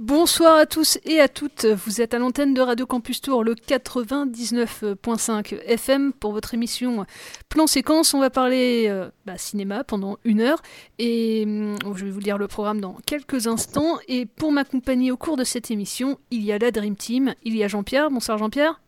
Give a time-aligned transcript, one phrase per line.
[0.00, 3.54] Bonsoir à tous et à toutes, vous êtes à l'antenne de Radio Campus Tour, le
[3.54, 7.04] 99.5 FM pour votre émission
[7.50, 8.14] Plan Séquence.
[8.14, 10.62] On va parler euh, bah, cinéma pendant une heure
[10.98, 13.98] et hum, je vais vous lire le programme dans quelques instants.
[14.08, 17.54] Et pour m'accompagner au cours de cette émission, il y a la Dream Team, il
[17.54, 18.10] y a Jean-Pierre.
[18.10, 18.80] Bonsoir Jean-Pierre.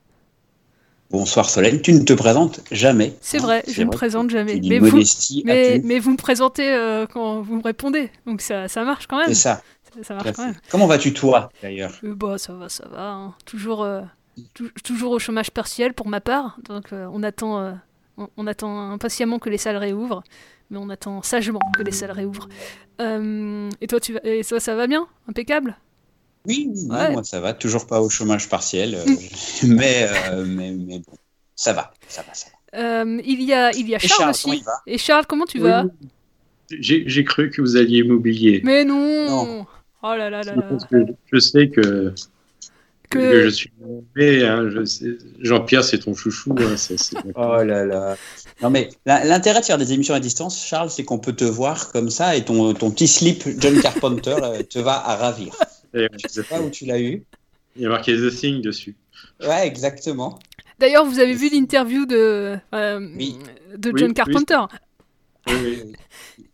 [1.10, 3.12] Bonsoir Solène, tu ne te présentes jamais.
[3.20, 4.62] C'est vrai, je ne me présente jamais.
[4.64, 5.82] Mais vous, modestie mais, absolue.
[5.84, 9.28] mais vous me présentez euh, quand vous me répondez, donc ça, ça marche quand même.
[9.28, 9.60] C'est ça.
[10.02, 10.54] Ça, marche quand même.
[10.70, 13.10] Comment vas-tu toi d'ailleurs Euh, bah, ça va, ça va.
[13.10, 13.34] hein.
[13.44, 14.02] Toujours, euh,
[14.54, 16.56] tou- toujours au chômage partiel pour ma part.
[16.64, 17.72] Donc euh, on, attend, euh,
[18.16, 20.22] on, on attend impatiemment que les salles réouvrent.
[20.70, 22.48] Mais on attend sagement que les salles réouvrent.
[23.00, 25.06] Euh, et, toi, tu vas, et toi, ça va bien?
[25.28, 25.76] Impeccable?
[26.46, 27.12] Oui, Ouais.
[27.12, 29.04] moi ça va, toujours pas au chômage partiel, euh,
[29.66, 31.12] mais, euh, mais, mais bon,
[31.54, 32.78] ça va, ça va, ça va.
[32.80, 34.50] Euh, il, y a, il y a Et Charles, aussi.
[34.50, 34.72] il va?
[34.86, 35.84] Et Charles, comment tu vas?
[36.70, 38.60] J'ai j'ai cru que vous alliez m'oublier.
[38.64, 39.66] Mais non, Non.
[40.02, 40.96] Oh là là là là Parce que
[41.32, 42.12] je sais que,
[43.10, 43.18] que...
[43.18, 43.70] Que- je suis
[44.16, 46.54] mais hein, je Jean-Pierre, c'est ton chouchou.
[46.58, 46.74] hein,
[47.36, 48.16] Oh là là.
[48.62, 51.92] Non mais l'intérêt de faire des émissions à distance, Charles, c'est qu'on peut te voir
[51.92, 55.54] comme ça et ton, ton petit slip John Carpenter là, te va à ravir.
[55.94, 57.22] Et, Je sais pas où tu l'as eu.
[57.76, 58.96] Il y a marqué The Thing dessus.
[59.40, 60.38] Ouais, exactement.
[60.78, 63.38] D'ailleurs, vous avez vu l'interview de, euh, Oui.
[63.76, 64.14] de John oui.
[64.14, 64.58] Carpenter.
[65.48, 65.92] Oui, oui.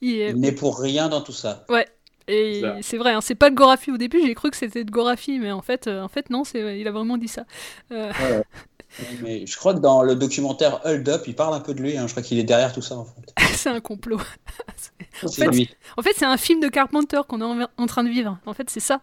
[0.00, 1.64] Il est- Il n'est pour rien dans tout ça.
[1.68, 1.86] Ouais.
[2.28, 4.90] Et c'est vrai, hein, c'est pas de Gorafi au début, j'ai cru que c'était de
[4.90, 7.44] Gorafi, mais en fait, euh, en fait non, c'est, il a vraiment dit ça.
[7.92, 8.12] Euh,
[9.22, 11.96] Mais je crois que dans le documentaire Hold Up, il parle un peu de lui.
[11.96, 12.06] hein.
[12.06, 13.32] Je crois qu'il est derrière tout ça en fait.
[13.54, 14.18] c'est un complot.
[15.26, 15.68] C'est fait, lui.
[15.96, 18.38] En fait, c'est un film de Carpenter qu'on est en, en train de vivre.
[18.46, 19.00] En fait, c'est ça.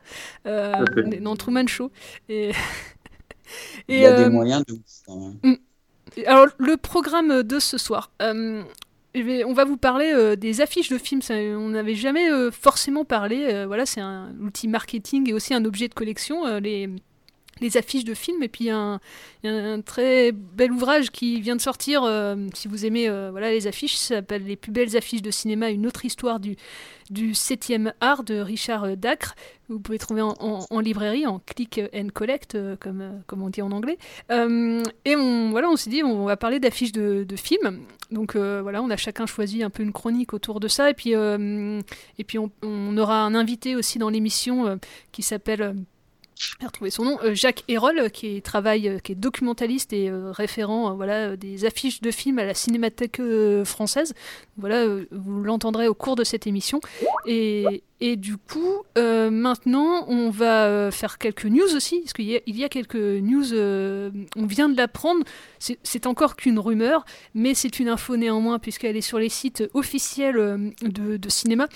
[0.47, 0.85] Euh,
[1.21, 1.91] dans Truman Show.
[2.29, 2.51] Et,
[3.89, 5.57] Il y a euh, des moyens de ouf, quand même.
[6.17, 8.11] Et Alors, le programme de ce soir.
[8.21, 8.63] euh,
[9.45, 11.21] on va vous parler euh, des affiches de films.
[11.29, 13.47] On n'avait jamais euh, forcément parlé.
[13.49, 16.43] euh, voilà, c'est un outil marketing et aussi un objet de collection.
[17.61, 18.43] Les affiches de films.
[18.43, 18.99] Et puis, un,
[19.43, 22.03] un très bel ouvrage qui vient de sortir.
[22.03, 25.31] euh, si vous aimez euh, voilà, les affiches, ça s'appelle Les plus belles affiches de
[25.31, 26.57] cinéma, une autre histoire du,
[27.09, 29.35] du 7e art de Richard Dacre.
[29.69, 33.71] Vous pouvez trouver en, librairie, en click and collect, euh, comme, comme on dit en
[33.71, 33.97] anglais.
[34.29, 37.79] Et on, voilà, on s'est dit, on va parler d'affiches de, films.
[38.11, 40.89] Donc voilà, on a chacun choisi un peu une chronique autour de ça.
[40.89, 44.77] Et puis, et puis on, aura un invité aussi dans l'émission
[45.11, 45.75] qui s'appelle...
[46.35, 50.11] j'ai retrouvé son nom, euh, Jacques Hérol, euh, qui, travaille, euh, qui est documentaliste et
[50.11, 53.21] référent voilà, des affiches de films à la Cinémathèque
[53.63, 54.13] française.
[54.57, 56.81] Voilà, vous l'entendrez au cours de cette émission.
[57.25, 62.25] Et, et du coup, euh, maintenant, on va euh, faire quelques news aussi, parce qu'il
[62.25, 65.23] y, a- quelques news, euh, on vient de l'apprendre,
[65.59, 70.73] c'est encore qu'une rumeur, mais c'est une info néanmoins, puisqu'elle est sur les sites officiels
[70.81, 71.67] de, cinéma,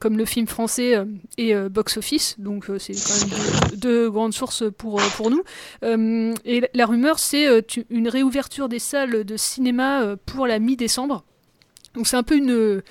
[0.00, 0.94] comme le film français
[1.38, 5.42] et Box Office, donc c'est quand même deux, grandes sources pour, pour nous.
[6.44, 7.46] Et la- rumeur, c'est
[7.90, 11.24] une réouverture des salles de cinéma pour la mi-décembre.
[11.94, 12.82] Donc c'est un peu une,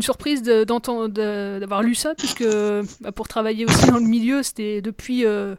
[0.00, 2.44] surprise d'avoir lu ça, puisque
[3.00, 5.54] bah, pour travailler aussi dans le milieu, c'était depuis euh,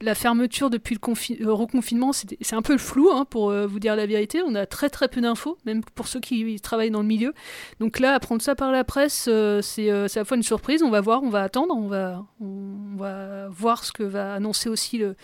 [0.00, 3.80] la fermeture, depuis le euh, reconfinement, c'est un peu le flou, hein, pour euh, vous
[3.80, 4.40] dire la vérité.
[4.46, 7.34] On a très très peu d'infos, même pour ceux qui travaillent dans le milieu.
[7.80, 9.28] Donc là, apprendre ça par la presse,
[9.62, 10.82] c'est c'est à la fois une surprise.
[10.82, 14.68] On va voir, on va attendre, on va, on va voir ce que va annoncer
[14.68, 15.16] aussi le,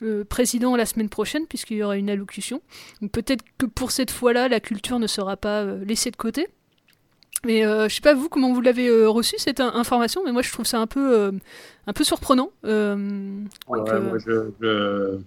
[0.00, 2.60] le président la semaine prochaine, puisqu'il y aura une allocution.
[3.02, 6.48] Donc peut-être que pour cette fois-là, la culture ne sera pas euh, laissée de côté.
[7.46, 10.32] Mais euh, je sais pas vous comment vous l'avez euh, reçu cette in- information, mais
[10.32, 11.32] moi je trouve ça un peu, euh,
[11.86, 12.50] un peu surprenant.
[12.66, 12.96] Euh,
[13.68, 15.18] Ouais, que- moi, je, je,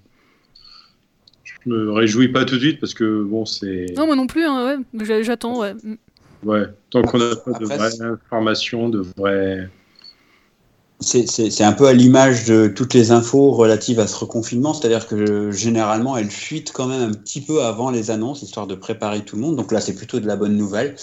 [1.44, 3.88] je me réjouis pas tout de suite parce que bon, c'est.
[3.98, 5.74] Non, moi non plus, hein, ouais, j'attends, ouais.
[6.44, 9.70] Ouais, tant qu'on n'a pas de vraies informations, de vraies.
[11.04, 15.52] C'est- un peu à l'image de toutes les infos relatives à ce reconfinement, c'est-à-dire que
[15.52, 19.36] généralement elles fuitent quand même un petit peu avant les annonces, histoire de préparer tout
[19.36, 19.56] le monde.
[19.56, 20.96] Donc là, c'est plutôt de la bonne nouvelle.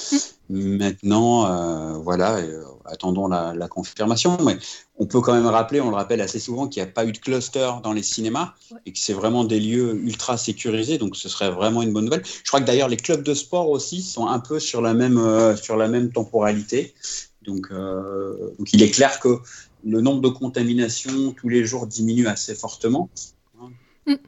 [0.49, 4.37] Maintenant, euh, voilà, euh, attendons la, la confirmation.
[4.45, 4.59] Mais
[4.97, 7.13] on peut quand même rappeler, on le rappelle assez souvent, qu'il n'y a pas eu
[7.13, 8.55] de cluster dans les cinémas
[8.87, 10.99] et que c'est vraiment des lieux ultra sécurisés.
[10.99, 12.25] Donc ce serait vraiment une bonne nouvelle.
[12.25, 15.19] Je crois que d'ailleurs les clubs de sport aussi sont un peu sur la même,
[15.19, 16.95] euh, sur la même temporalité.
[17.43, 19.39] Donc, euh, donc il est clair que
[19.85, 23.09] le nombre de contaminations tous les jours diminue assez fortement.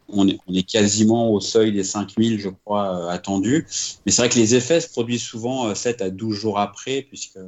[0.09, 3.67] On est, on est quasiment au seuil des 5000, je crois, euh, attendus.
[4.07, 7.03] Mais c'est vrai que les effets se produisent souvent euh, 7 à 12 jours après,
[7.03, 7.39] puisque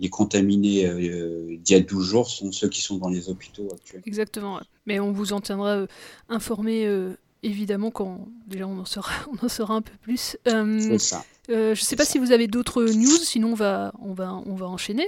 [0.00, 3.68] les contaminés euh, d'il y a 12 jours sont ceux qui sont dans les hôpitaux
[3.72, 4.02] actuellement.
[4.06, 4.60] Exactement.
[4.86, 5.86] Mais on vous en tiendra euh,
[6.28, 10.36] informé euh, évidemment quand déjà on en saura, on en saura un peu plus.
[10.48, 11.24] Euh, C'est ça.
[11.50, 14.56] euh, je sais pas si vous avez d'autres news, sinon on va, on va, on
[14.56, 15.06] va enchaîner.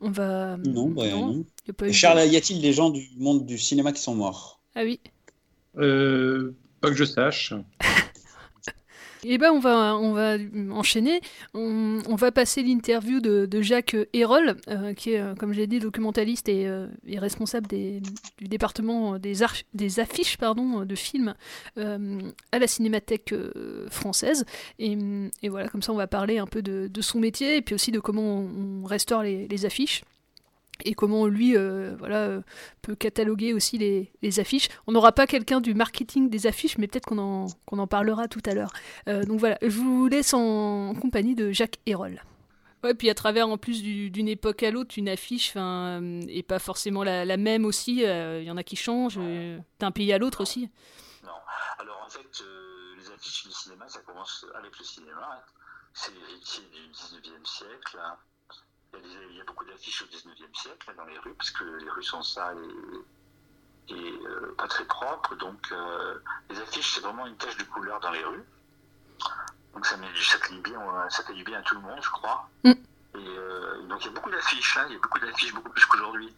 [0.00, 0.56] On va.
[0.58, 1.44] Non, bah, non.
[1.66, 4.00] y a pas eu de- Charles, y a-t-il des gens du monde du cinéma qui
[4.00, 4.60] sont morts?
[4.74, 5.00] Ah oui.
[5.76, 7.52] Euh, pas que je sache.
[9.24, 10.36] Eh ben on va, on va
[10.70, 11.20] enchaîner.
[11.54, 16.48] On, va passer l'interview de, Jacques Hérol, euh, qui est, euh, comme j'ai dit, documentaliste
[16.48, 16.86] et, euh,
[17.16, 18.00] responsable du
[18.40, 19.42] département des,
[20.00, 21.34] affiches de films
[21.76, 23.34] à la Cinémathèque
[23.90, 24.44] française.
[24.78, 24.96] Et,
[25.48, 28.00] voilà, comme ça, on va parler un peu de, son métier et puis aussi de
[28.00, 28.44] comment
[28.82, 30.02] on, restaure les affiches
[30.84, 32.40] et comment lui euh, voilà, euh,
[32.82, 34.68] peut cataloguer aussi les, les affiches.
[34.86, 38.28] On n'aura pas quelqu'un du marketing des affiches, mais peut-être qu'on en, qu'on en parlera
[38.28, 38.72] tout à l'heure.
[39.08, 42.22] Euh, donc voilà, je vous laisse en compagnie de Jacques Hérol.
[42.84, 46.44] Ouais, puis à travers en plus du- d'une époque à l'autre, une affiche enfin, est
[46.44, 48.04] pas forcément la, la même aussi.
[48.04, 50.70] euh, Il y en a qui changent euh, d'un pays à l'autre aussi.
[51.80, 55.44] Alors en fait, euh, les affiches du cinéma, ça commence avec le cinéma.
[55.92, 57.98] C'est l'héritier du 19e siècle.
[58.00, 58.16] hein.
[58.94, 61.34] Il y a, des- il y a beaucoup d'affiches au 19e siècle dans les rues,
[61.34, 62.56] parce que les rues sont sales
[63.88, 65.34] et, et, euh, pas très propres.
[65.36, 66.18] Donc euh,
[66.50, 68.44] les affiches, c'est vraiment une tache de couleur dans les rues.
[69.74, 71.80] Donc ça, met, ça, fait du bien, euh, ça fait du bien à tout le
[71.82, 72.48] monde, je crois.
[72.64, 72.70] Mm.
[72.70, 72.76] Et
[73.16, 75.84] euh, donc il y a beaucoup d'affiches, hein, il y a beaucoup d'affiches, beaucoup plus
[75.86, 76.34] qu'aujourd'hui.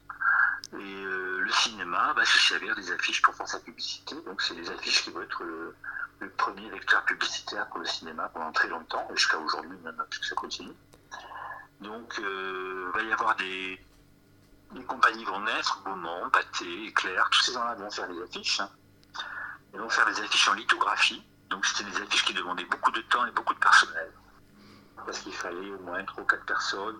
[0.73, 4.15] Et euh, le cinéma va se servir des affiches pour faire sa publicité.
[4.27, 5.75] Donc c'est des affiches qui vont être le,
[6.21, 10.25] le premier vecteur publicitaire pour le cinéma pendant très longtemps, et jusqu'à aujourd'hui même, puisque
[10.27, 10.73] ça continue.
[11.81, 13.81] Donc euh, il va y avoir des,
[14.73, 18.61] des compagnies vont naître, Beaumont, Pathé, Éclair, tous ces gens-là vont faire des affiches.
[18.61, 18.69] hein.
[19.73, 21.23] Ils vont faire des affiches en lithographie.
[21.49, 24.13] Donc c'était des affiches qui demandaient beaucoup de temps et beaucoup de personnel.
[25.07, 26.97] Parce qu'il fallait au moins 3 ou 4 personnes.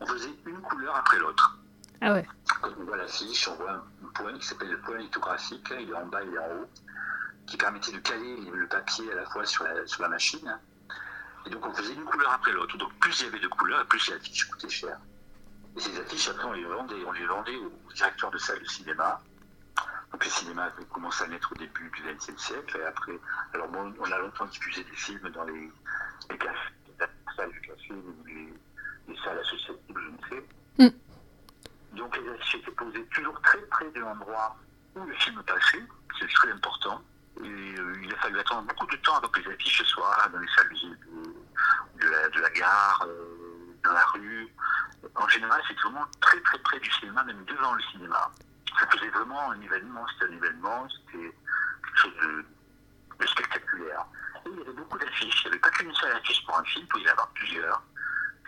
[0.00, 1.56] On faisait une couleur après l'autre.
[2.00, 2.26] Ah ouais.
[2.60, 5.88] Quand on voit l'affiche, on voit un point qui s'appelle le point lithographique, hein, il
[5.90, 6.68] est en bas, il est en haut,
[7.46, 10.58] qui permettait de caler le papier à la fois sur la, sur la machine.
[11.46, 12.76] Et donc on faisait une couleur après l'autre.
[12.78, 14.98] Donc plus il y avait de couleurs, plus l'affiche coûtait cher.
[15.76, 18.68] Et ces affiches, après, on les vendait, on les vendait aux directeurs de salles de
[18.68, 19.20] cinéma.
[20.12, 23.18] Donc le cinéma avait commencé à naître au début du XXe siècle, et après,
[23.52, 25.72] alors bon, on a longtemps diffusé des films dans les,
[26.30, 27.06] les cafés, les
[27.36, 28.54] salles du café, ou les,
[29.08, 30.94] les salles associatives, je ne sais.
[31.94, 34.56] Donc les affiches étaient posées toujours très près de l'endroit
[34.94, 35.82] où le film passait,
[36.20, 37.02] c'est très important.
[37.40, 40.48] Euh, il a fallu attendre beaucoup de temps avant que les affiches soient dans les
[40.48, 44.48] salles de, la, gare, euh, dans la rue.
[45.16, 48.30] En général, c'était vraiment très très près du cinéma, même devant le cinéma.
[48.78, 51.34] Ça faisait vraiment un événement, c'était un événement, c'était
[51.84, 54.06] quelque chose de, spectaculaire.
[54.46, 56.64] Et il y avait beaucoup d'affiches, il n'y avait pas qu'une seule affiche pour un
[56.64, 57.82] film, il pouvait y en avoir plusieurs.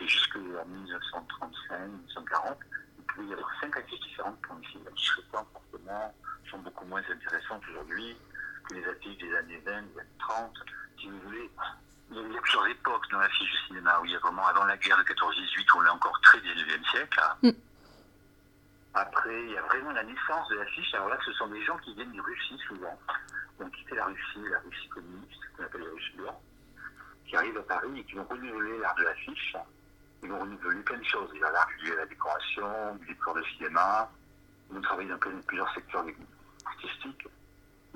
[0.00, 2.58] Et jusqu'en 1935, 1940,
[2.98, 4.84] il pouvait y avoir cinq affiches différentes pour un film.
[4.84, 6.14] Les récentes, forcément,
[6.50, 8.16] sont beaucoup moins intéressantes aujourd'hui
[8.70, 10.52] les affiches des années 20, des années 30.
[11.00, 11.50] Si vous voulez,
[12.10, 14.64] il y a plusieurs époques dans l'affiche du cinéma, où il y a vraiment avant
[14.64, 17.20] la guerre de 14-18, où on est encore très 19e siècle.
[17.42, 17.50] hein.
[18.94, 20.94] Après, il y a vraiment la naissance de l'affiche.
[20.94, 22.98] Alors là, ce sont des gens qui viennent de Russie souvent,
[23.56, 26.38] qui ont quitté la Russie, la Russie communiste, qu'on appelle les Russes blancs,
[27.26, 29.56] qui arrivent à Paris et qui vont renouveler l'art de l'affiche.
[30.22, 31.28] Ils vont renouveler plein de choses.
[31.34, 34.10] Il y a l'art lié à la décoration, du décor de cinéma.
[34.70, 36.04] Ils vont travailler dans plusieurs secteurs
[36.64, 37.28] artistiques.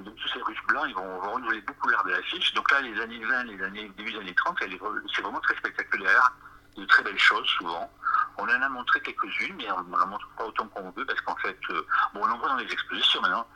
[0.00, 2.52] Donc tous ces Russes blancs, ils vont, vont renouveler beaucoup l'art de l'affiche.
[2.54, 5.22] Donc là, les années 20, les années, début des années 30, elle est vra- c'est
[5.22, 6.32] vraiment très spectaculaire.
[6.76, 7.90] De très belles choses, souvent.
[8.38, 11.34] On en a montré quelques-unes, mais on n'en montre pas autant qu'on veut, parce qu'en
[11.36, 13.46] fait, euh, bon, on en voit dans les expositions maintenant.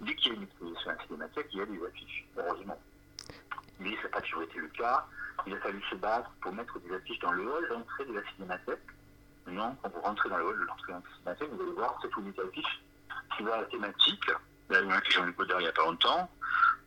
[0.00, 2.78] Dès qu'il y a une exposition à la cinémathèque, il y a des affiches, heureusement.
[3.78, 5.06] mais ça n'a pas toujours été le cas.
[5.46, 8.22] Il a fallu se battre pour mettre des affiches dans le hall d'entrée de la
[8.34, 8.82] cinémathèque.
[9.46, 11.98] Non, quand vous rentrez dans le hall de l'entrée de la cinémathèque, vous allez voir
[12.02, 12.80] cette ou des affiches
[13.36, 14.30] qui va à la thématique.
[14.70, 16.30] Là, il y en a qui Jean-Luc Godard il n'y a pas longtemps.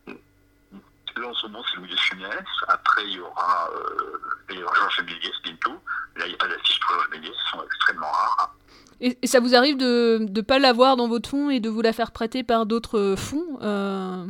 [0.06, 2.44] Là, en ce moment, c'est Louis de Funès.
[2.68, 4.18] Après, il y aura, euh,
[4.50, 5.80] Georges Méliès bientôt.
[6.16, 8.54] Là, il n'y a pas d'affiches pour Georges Méliès, elles sont extrêmement rares.
[9.00, 11.82] Et, et ça vous arrive de ne pas l'avoir dans votre fonds et de vous
[11.82, 14.26] la faire prêter par d'autres fonds euh,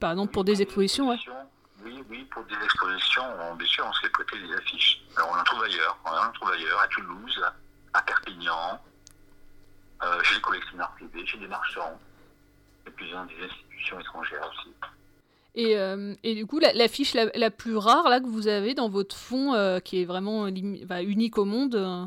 [0.00, 1.18] Par exemple, pour des expositions, ouais.
[1.84, 5.02] Oui, oui, pour des expositions, on, bien sûr, on se fait prêter des affiches.
[5.16, 5.98] Alors, on en trouve ailleurs.
[6.04, 7.42] On en trouve ailleurs, à Toulouse,
[7.92, 8.80] à Perpignan,
[10.02, 11.98] euh, chez les collectionneurs privés, chez des marchands,
[12.98, 14.70] des institutions étrangères aussi.
[15.54, 16.86] Et, euh, et, du coup, la, la,
[17.34, 20.48] la, plus rare là que vous avez dans votre fonds, euh, qui est vraiment
[20.86, 22.06] bah, unique au monde euh...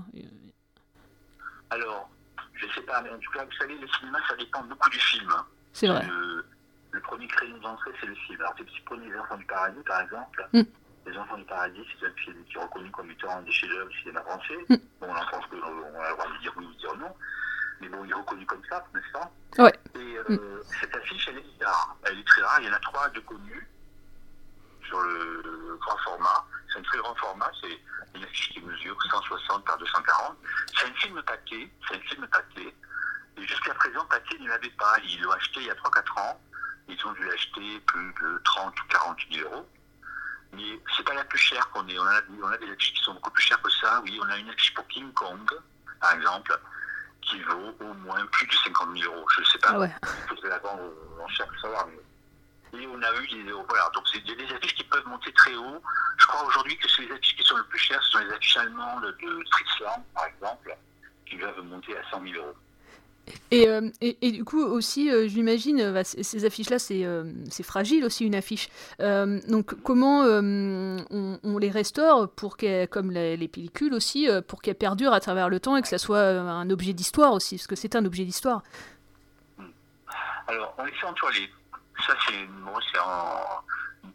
[1.69, 2.09] Alors,
[2.53, 4.89] je ne sais pas, mais en tout cas, vous savez, le cinéma, ça dépend beaucoup
[4.89, 5.31] du film.
[5.73, 6.05] C'est vrai.
[6.07, 6.45] Le,
[6.91, 8.39] le premier créneau d'entrée, c'est le film.
[8.39, 10.61] Alors, si vous prenez Les Enfants du Paradis, par exemple, mm.
[11.05, 13.89] Les Enfants du Paradis, c'est un film qui est reconnu comme étant un des chefs-d'œuvre
[13.89, 14.57] du cinéma français.
[14.69, 14.75] Mm.
[15.01, 17.13] Bon, on en pense qu'on a le droit de dire oui ou de dire non.
[17.81, 19.31] Mais bon, il est reconnu comme ça, n'est-ce pas
[19.63, 19.73] Ouais.
[19.95, 21.95] Et euh, cette affiche, elle est rare.
[22.03, 22.59] Elle est très rare.
[22.61, 23.67] Il y en a trois de connus
[24.87, 26.45] sur le, le grand format.
[26.71, 27.51] C'est un très grand format.
[27.61, 27.79] C'est
[28.15, 30.37] une affiche qui mesure 160 par 240.
[30.77, 31.69] C'est un film paquet.
[31.87, 32.73] C'est un film paquet.
[33.37, 34.97] Et jusqu'à présent, paquet, il n'avait pas.
[35.03, 36.41] Ils l'ont acheté il y a 3-4 ans.
[36.87, 39.69] Ils ont dû l'acheter plus de 30 ou 40 000 euros.
[40.53, 41.99] Mais c'est pas la plus chère qu'on ait.
[41.99, 44.01] On a, on a des affiches qui sont beaucoup plus chères que ça.
[44.03, 45.49] Oui, on a une affiche pour King Kong,
[45.99, 46.57] par exemple
[47.25, 49.25] qui vaut au moins plus de 50 000 euros.
[49.35, 49.69] Je ne sais pas.
[49.71, 49.91] Ah ouais.
[50.03, 50.83] Il faudrait la vendre
[51.23, 51.87] en cher pour savoir.
[51.87, 52.79] Mais...
[52.79, 53.89] Et on a eu des voilà.
[53.93, 55.81] Donc il y a des affiches qui peuvent monter très haut.
[56.17, 58.57] Je crois aujourd'hui que les affiches qui sont le plus chères, ce sont les affiches
[58.57, 60.75] allemandes de Stritzland, par exemple,
[61.25, 62.55] qui peuvent monter à 100 000 euros.
[63.51, 67.23] Et, euh, et, du coup aussi, euh, j'imagine, bah, ces affiches-là, c'est euh,
[67.63, 68.69] fragile aussi une affiche.
[68.99, 72.57] donc comment on, les restaure pour
[72.91, 75.97] comme les, les, pellicules aussi, pour qu'elles perdurent à travers le temps et que ça
[75.97, 78.61] soit un objet d'histoire aussi, parce que c'est un objet d'histoire.
[80.47, 81.49] Alors, on les fait entoiler.
[82.05, 83.63] Ça, c'est moi, c'est en...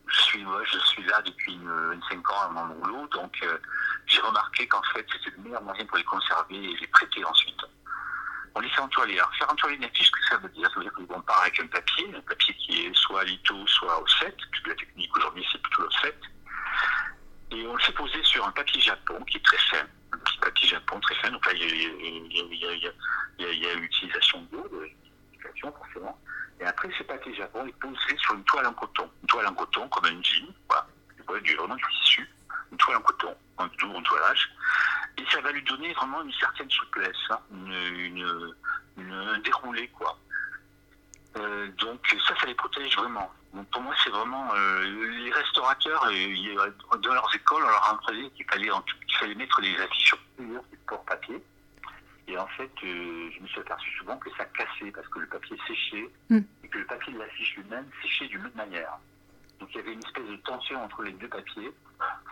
[0.07, 3.45] Je suis, moi, je suis là depuis une, une 5 ans à mon boulot, donc
[4.07, 7.61] j'ai remarqué qu'en fait, c'était le meilleur moyen pour les conserver et les prêter ensuite
[8.55, 9.19] on les fait entoiler.
[9.19, 11.61] Alors, faire entoiler une affiche, que ça veut dire Ça veut dire qu'on part avec
[11.61, 15.47] un papier, un papier qui est soit à litho, soit offset, puisque la technique aujourd'hui
[15.51, 16.15] c'est plutôt l'offset.
[17.53, 20.39] Et on le fait poser sur un papier japon qui est très fin, un petit
[20.39, 21.31] papier japon très fin.
[21.31, 21.63] Donc là, il
[23.39, 24.91] y a, l'utilisation d'eau, de
[25.61, 26.19] forcément.
[26.61, 29.11] Et après, ce papier japon est posé sur une toile en coton.
[29.23, 30.47] Une toile en coton, comme un jean,
[31.43, 32.29] du, vraiment du tissu.
[32.73, 34.51] Une toile en coton, un tour, un toilage.
[35.19, 38.55] Et ça va lui donner vraiment une certaine souplesse, hein, une, une,
[38.97, 40.17] une, un déroulé, quoi.
[41.37, 43.31] Euh, donc ça, ça les protège vraiment.
[43.55, 44.83] Donc pour moi, c'est vraiment euh,
[45.25, 48.01] les restaurateurs, euh, dans leurs écoles, on leur a
[48.35, 48.71] qu'il fallait,
[49.07, 51.43] qu'il fallait mettre les affiches sur plusieurs supports papier.
[52.27, 55.57] Et en fait, je me suis aperçu souvent que ça cassait parce que le papier
[55.67, 56.41] séchait mm.
[56.65, 58.99] et que le papier de l'affiche lui-même séchait d'une autre manière.
[59.61, 61.73] Donc il y avait une espèce de tension entre les deux papiers,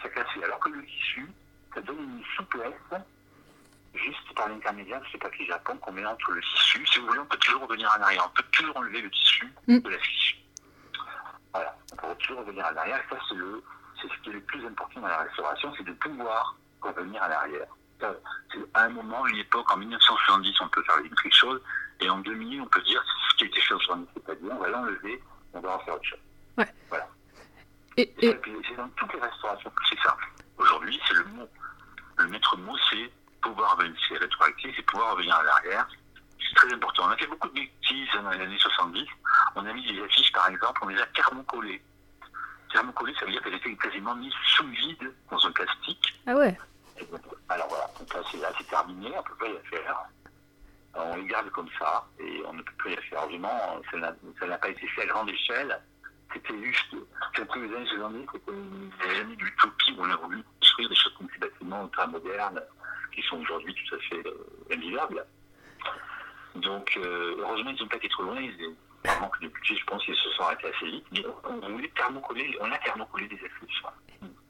[0.02, 0.42] ça cassait.
[0.44, 1.30] Alors que le tissu,
[1.74, 2.74] ça donne une souplesse
[3.94, 6.86] juste par l'intermédiaire de ce papier japon qu'on met entre le tissu.
[6.86, 8.24] Si vous voulez, on peut toujours revenir en arrière.
[8.26, 9.78] On peut toujours enlever le tissu mm.
[9.78, 10.42] de la fiche.
[11.52, 13.02] Voilà, on peut toujours revenir en arrière.
[13.10, 13.62] Ça, c'est le,
[14.00, 17.30] c'est ce qui est le plus important dans la restauration, c'est de pouvoir revenir en
[17.30, 17.66] arrière.
[18.00, 21.60] C'est à un moment, une époque, en 1970, on peut faire quelque chose,
[22.00, 25.20] et en 2000, on peut dire ce qui était fait 70, c'est-à-dire on va l'enlever,
[25.52, 26.20] on va en faire autre chose.
[26.56, 26.72] Ouais.
[26.88, 27.08] Voilà.
[27.98, 28.40] Et, et...
[28.68, 30.16] C'est dans toutes les restaurations c'est ça.
[30.56, 31.48] Aujourd'hui, c'est le mot.
[32.16, 33.10] Le maître mot, c'est
[33.42, 35.88] pouvoir revenir, c'est rétroactif, c'est pouvoir revenir à l'arrière.
[36.38, 37.06] C'est très important.
[37.06, 39.04] On a fait beaucoup de bêtises dans les années 70.
[39.56, 41.82] On a mis des affiches, par exemple, on les a thermocollées.
[42.72, 46.20] Thermocollées, ça veut dire qu'elles étaient quasiment mises sous vide dans un plastique.
[46.28, 46.56] Ah ouais
[47.48, 49.96] Alors voilà, donc là, c'est, terminé, on ne peut pas y faire.
[50.94, 53.26] On les garde comme ça, et on ne peut pas y faire.
[53.26, 55.80] Vraiment, ça n'a pas été fait à grande échelle.
[56.46, 56.94] C'était juste,
[57.34, 61.28] quelques années 70, c'était une année d'utopie où on a voulu construire des choses comme
[61.32, 62.60] ces bâtiments ultra modernes
[63.12, 65.24] qui sont aujourd'hui tout à fait euh, invivables.
[66.54, 68.40] Donc, euh, heureusement, ils n'ont pas été trop loin.
[68.40, 71.04] Ils, par manque de budget, je pense qu'ils se sont arrêtés assez vite.
[71.12, 73.82] Mais on, voulait thermocoller, on a thermocollé des affiches.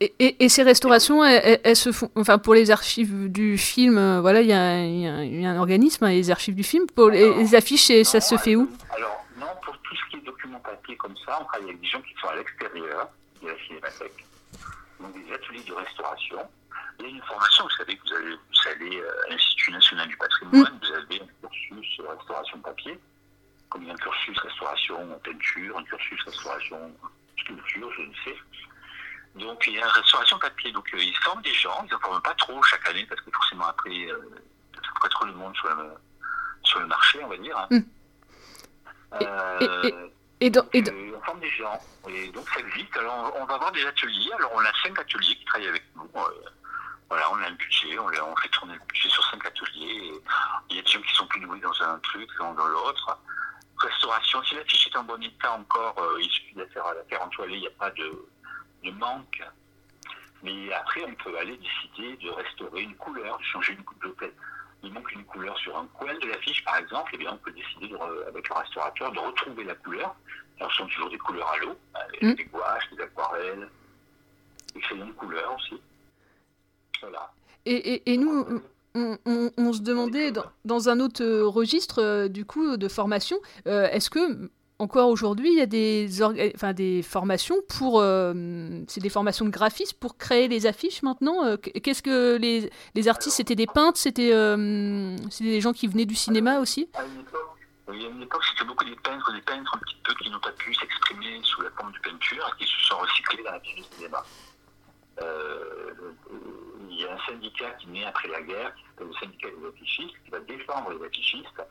[0.00, 3.98] Et, et, et, ces restaurations, elles, elles, se font, enfin pour les archives du film,
[3.98, 6.86] euh, voilà, il y, y, y, a un organisme, hein, les archives du film.
[6.86, 8.70] Pour alors, les, les, affiches, non, ça se fait où?
[8.96, 10.28] Alors non, pour tout ce qui est
[10.96, 13.08] comme ça, on travaille avec des gens qui sont à l'extérieur
[13.42, 14.24] de la cinémathèque,
[15.00, 16.48] donc des ateliers de restauration.
[16.98, 20.16] Il y a une formation, vous savez, que vous allez euh, à l'Institut national du
[20.16, 20.80] patrimoine, mmh.
[20.82, 22.98] vous avez un cursus restauration papier,
[23.68, 26.92] comme il y a un cursus restauration peinture, un cursus restauration
[27.38, 28.36] sculpture, je ne sais.
[30.38, 30.72] papier.
[30.72, 33.30] Donc euh, ils forment des gens, ils n'en forment pas trop chaque année parce que
[33.30, 34.18] forcément après, euh,
[34.74, 35.90] ça ferait trop de monde sur le,
[36.62, 37.66] sur le marché, on va dire.
[37.70, 37.78] Mm.
[39.22, 40.17] Euh, Et, et, et
[40.50, 42.96] dans- et dans- on forme des gens et donc ça existe.
[42.96, 44.30] Alors on, va avoir des ateliers.
[44.38, 46.08] Alors on a cinq ateliers qui travaillent avec nous.
[46.14, 46.50] Euh,
[47.08, 50.12] voilà, on a un budget, on, fait tourner le budget sur cinq ateliers.
[50.12, 50.22] Et
[50.70, 53.18] il y a des gens qui sont plus doués dans un truc, dans, dans l'autre.
[53.78, 57.04] Restauration, si l'affiche est en bon état encore, euh, il suffit de la faire, la
[57.04, 58.26] faire entoiler, il n'y a pas de,
[58.84, 59.42] de manque.
[60.42, 64.14] Mais après, on peut aller décider de restaurer une couleur, de changer une couleur.
[64.82, 67.50] Il manque une couleur sur un coin de l'affiche, par exemple, et bien on peut
[67.52, 70.14] décider de re- avec le restaurateur de retrouver la couleur.
[70.60, 72.34] Alors, ce sont toujours des couleurs à l'eau, avec Mm.
[72.34, 73.68] des gouaches, des aquarelles,
[74.74, 75.80] des crayons de couleur aussi.
[77.00, 77.32] Voilà.
[77.66, 78.62] Et, et- et nous,
[78.94, 83.36] on, on- on se demandait, dans, dans un autre registre, euh, du coup, de formation,
[83.66, 88.00] euh, est-ce que, encore aujourd'hui, il y a des, formations pour...
[88.00, 88.32] euh,
[88.86, 93.36] c'est des formations de graphistes pour créer les affiches maintenant euh, Qu'est-ce que les, artistes,
[93.36, 96.88] c'était des peintres C'était euh, des gens qui venaient du cinéma aussi?
[96.94, 100.40] À une époque, époque, c'était beaucoup des peintres, des peintres un petit peu qui n'ont
[100.40, 103.58] pas pu s'exprimer sous la forme de peinture et qui se sont recyclés dans la
[103.58, 104.22] vie du cinéma.
[105.20, 105.92] Euh,
[106.88, 109.66] il y a un syndicat qui naît après la guerre, qui s'appelle le syndicat des
[109.66, 111.62] affichistes, qui va défendre les affichistes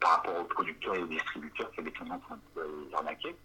[0.00, 3.36] par rapport aux producteurs et aux distributeurs qui avaient tendance à les arnaquer.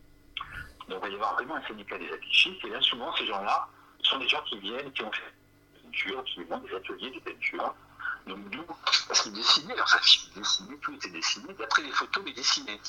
[0.88, 3.68] Donc il va y avoir vraiment un syndicat des affichistes, et là souvent ces gens-là
[4.02, 7.20] sont des gens qui viennent, qui ont fait de la peinture, qui des ateliers de
[7.20, 7.76] peinture.
[8.28, 8.64] Donc nous,
[9.08, 12.80] parce qu'ils dessinaient leurs affiches, ils dessinaient, tout était dessiné, d'après les photos, mais dessiné.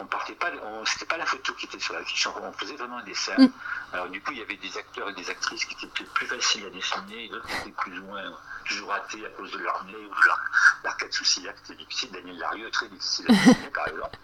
[0.00, 0.50] On partait pas,
[0.84, 3.34] c'était pas la photo qui était sur l'affiche, on on faisait vraiment un dessin.
[3.36, 3.52] Mm.
[3.92, 6.26] Alors du coup, il y avait des acteurs et des actrices qui étaient peut-être plus
[6.26, 8.22] faciles à dessiner, et d'autres qui étaient plus ou moins
[8.64, 10.40] toujours ratés à cause de leur nez ou de leur
[10.84, 12.10] l'arcade sourcilière qui était difficile.
[12.12, 14.18] Daniel Larieux est très difficile à dessiner, par exemple.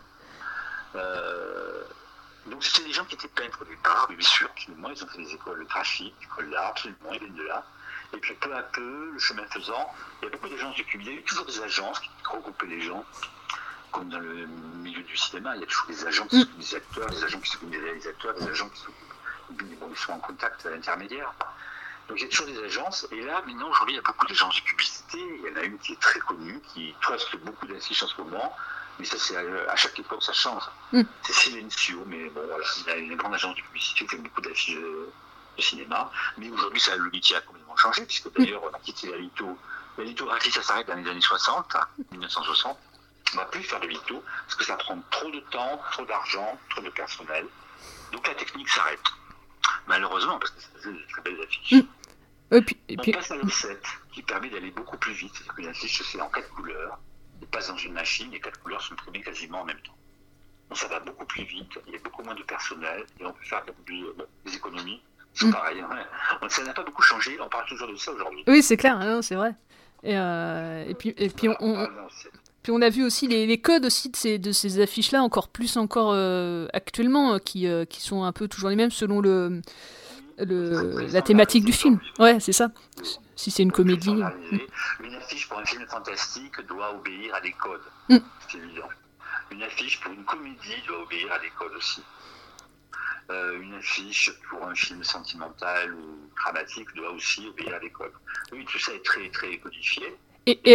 [0.94, 1.84] Euh,
[2.46, 5.08] donc c'était des gens qui étaient peintres au départ, mais bien sûr, absolument, ils ont
[5.08, 7.64] fait des écoles graphiques, des écoles d'art, absolument, ils viennent de là.
[8.12, 11.00] Et puis peu à peu, le chemin faisant, il y a beaucoup d'agences de pub.
[11.00, 13.04] Il y a eu toujours des agences qui regroupaient les gens,
[13.94, 14.46] comme dans le
[14.82, 17.40] milieu du cinéma, il y a toujours des agents qui s'occupent des acteurs, des agents
[17.40, 19.78] qui s'occupent des réalisateurs, des agents qui s'occupent.
[19.80, 21.32] bon, ils sont en contact à l'intermédiaire.
[22.08, 23.06] Donc il y a toujours des agences.
[23.12, 25.18] Et là, maintenant, aujourd'hui, il y a beaucoup d'agences de publicité.
[25.18, 28.20] Il y en a une qui est très connue, qui truste beaucoup d'affiches en ce
[28.20, 28.54] moment.
[28.98, 30.64] Mais ça, c'est à, à chaque époque, ça change.
[30.92, 31.02] Mm.
[31.22, 34.22] C'est Silencio, mais bon, voilà, il y a une grande agence de publicité qui fait
[34.22, 35.08] beaucoup d'affiches de,
[35.56, 36.10] de cinéma.
[36.36, 39.56] Mais aujourd'hui, ça, le métier a complètement changé, puisque d'ailleurs, on a quitté la litho.
[39.96, 41.76] La lithographie, ça s'arrête dans les années 60,
[42.10, 42.76] 1960.
[43.34, 46.04] On ne va plus faire de litho, parce que ça prend trop de temps, trop
[46.04, 47.46] d'argent, trop de personnel.
[48.12, 49.00] Donc la technique s'arrête.
[49.88, 51.74] Malheureusement, parce que ça faisait de très belles affiches.
[52.52, 53.80] Et puis, et On passe à l'offset,
[54.12, 55.32] qui permet d'aller beaucoup plus vite.
[55.34, 56.98] C'est-à-dire qu'une affiche se fait en quatre couleurs,
[57.42, 59.96] elle passe dans une machine, et quatre couleurs sont imprimées quasiment en même temps.
[60.68, 63.32] Donc ça va beaucoup plus vite, il y a beaucoup moins de personnel, et on
[63.32, 65.02] peut faire plus, bon, des économies.
[65.32, 65.52] C'est Mm.
[65.52, 66.48] pareil, hein.
[66.48, 68.44] Ça n'a pas beaucoup changé, on parle toujours de ça aujourd'hui.
[68.46, 69.54] Oui, c'est clair, hein, c'est vrai.
[70.04, 71.88] Et, euh, et puis, et puis on, on-
[72.64, 75.48] puis on a vu aussi les, les codes aussi de ces, de ces affiches-là, encore
[75.48, 79.20] plus encore euh, actuellement, euh, qui, euh, qui sont un peu toujours les mêmes selon
[79.20, 79.60] le,
[80.38, 82.00] le, la thématique du film.
[82.18, 82.70] Ouais, c'est ça.
[83.36, 84.10] Si c'est une comédie.
[84.10, 88.16] Une affiche pour un film fantastique doit obéir à des codes, Mm.
[88.50, 88.88] c'est évident.
[89.50, 92.00] Une affiche pour une comédie doit obéir à des codes aussi.
[93.30, 98.12] Euh, une affiche pour un film sentimental ou dramatique doit aussi obéir à des codes.
[98.52, 100.14] Oui, tout ça est très, très codifié.
[100.46, 100.74] Et, et-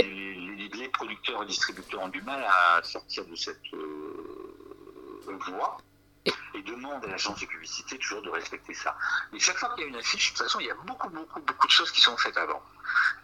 [0.90, 5.78] les- producteurs et distributeurs ont du mal à sortir de cette euh, voie
[6.26, 8.96] et demandent à l'agence de publicité toujours de respecter ça.
[9.34, 11.10] Et chaque fois qu'il y a une affiche, de toute façon, il y a beaucoup,
[11.10, 12.62] beaucoup, beaucoup de choses qui sont faites avant.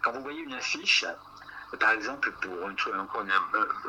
[0.02, 1.04] Quand vous voyez une affiche,
[1.78, 3.42] par exemple, pour une, encore une, un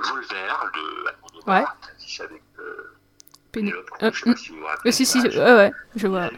[0.09, 2.23] Volver de Almodovar, Ouais.
[2.25, 2.93] avec euh,
[3.51, 5.37] Péné- Pénélope euh, je sais pas si vous vous rappelez Euh, si, si, l'image.
[5.37, 6.29] ouais, ouais, je vois.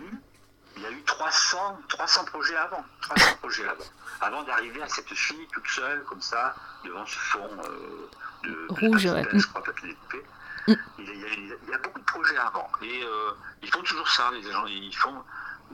[1.24, 2.84] 300, 300 projets avant.
[3.02, 3.84] 300 projets avant.
[4.22, 6.56] Avant d'arriver à cette fille toute seule, comme ça,
[6.86, 8.10] devant ce fond euh,
[8.44, 9.24] de Rouge, de ouais.
[9.24, 10.26] papier, je crois, papier découpé.
[10.68, 12.70] Il, y a, il y a- il y a beaucoup de projets avant.
[12.82, 14.66] Et euh, ils font toujours ça, les agents.
[14.68, 15.24] Ils font.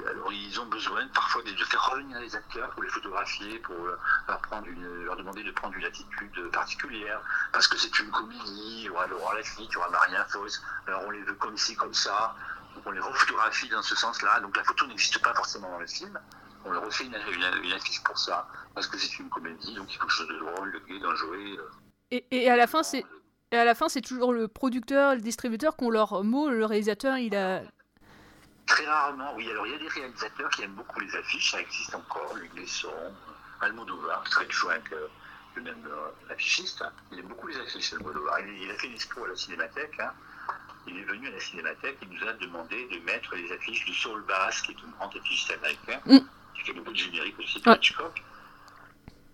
[0.10, 3.76] Alors, ils ont besoin parfois de, de faire revenir les acteurs pour les photographier, pour
[3.76, 7.22] euh, leur, prendre une, leur demander de prendre une attitude particulière,
[7.54, 11.12] parce que c'est une comédie, ou alors la fille, tu auras Marien Foss, alors on
[11.12, 12.36] les veut comme ci, comme ça,
[12.86, 16.20] on les rephotographie dans ce sens-là, donc la photo n'existe pas forcément dans le film,
[16.66, 19.92] on leur refait une, une- une affiche pour ça, parce que c'est une comédie, donc
[19.92, 21.58] il faut quelque chose de drôle, de gai, d'enjoué.
[21.58, 21.70] euh.
[22.12, 23.04] Et, et à la fin, c'est.
[23.52, 26.50] Et à la fin, c'est toujours le producteur, le distributeur qui ont leur mot.
[26.50, 27.62] Le réalisateur, il a.
[28.66, 29.50] Très rarement, oui.
[29.52, 32.34] Alors, il y a des réalisateurs qui aiment beaucoup les affiches, ça existe encore.
[32.36, 32.92] Luc Besson,
[33.62, 35.08] Almodovar, très chouette, euh,
[35.56, 36.84] le même euh, affichiste.
[37.12, 38.40] Il aime beaucoup les affiches, Almodovar.
[38.42, 40.00] Il, il a fait une expo à la Cinémathèque.
[40.00, 40.12] hein.
[40.88, 43.94] Il est venu à la Cinémathèque, il nous a demandé de mettre les affiches de
[43.94, 46.00] Saul Bass, qui est un grand affichiste américain.
[46.06, 46.20] Mm.
[46.56, 48.24] qui fait beaucoup de génériques aussi de Hitchcock.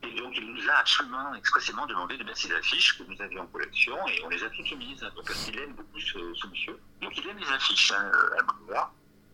[0.03, 3.43] Et donc, il nous a absolument expressément demandé de mettre ces affiches que nous avions
[3.43, 4.99] en collection et on les a toutes mises.
[4.99, 6.79] Donc, parce qu'il aime beaucoup ce, ce, monsieur.
[7.01, 8.93] Donc, il aime les affiches, hein, Almodovar.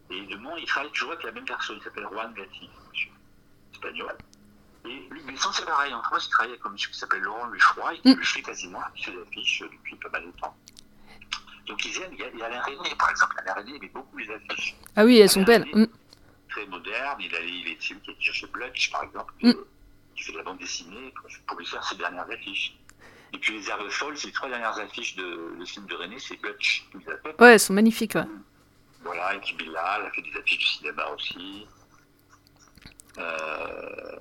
[0.10, 3.12] Et il demande, il travaille toujours avec la même personne, il s'appelle Juan Gatti, monsieur
[3.78, 4.18] espagnol.
[4.86, 5.94] Et Luc Besson, c'est pareil.
[5.94, 8.42] En France, il travaille avec un monsieur qui s'appelle Laurent Luffroy et qui lui fait
[8.42, 10.56] quasiment ses affiches depuis pas mal de temps.
[11.68, 13.36] Donc, ils aiment, il y a, il y a René, par exemple.
[13.56, 14.76] René aimait beaucoup les affiches.
[14.96, 15.66] Ah oui, elles sont belles.
[15.74, 15.86] Mm.
[16.50, 17.18] Très moderne.
[17.20, 19.52] Il a il est film qui est chez Blutch, par exemple, Mm.
[20.16, 21.14] qui fait de la bande dessinée
[21.46, 22.76] pour lui faire ses dernières affiches.
[23.34, 26.18] Et puis les Herbes Folles, c'est les trois dernières affiches de le film de René,
[26.20, 27.40] c'est Blutch qui les a faites.
[27.42, 28.24] Ouais, elles sont magnifiques, ouais.
[29.04, 31.68] Voilà, et Bilal a fait des affiches du cinéma aussi.
[33.18, 34.20] Euh,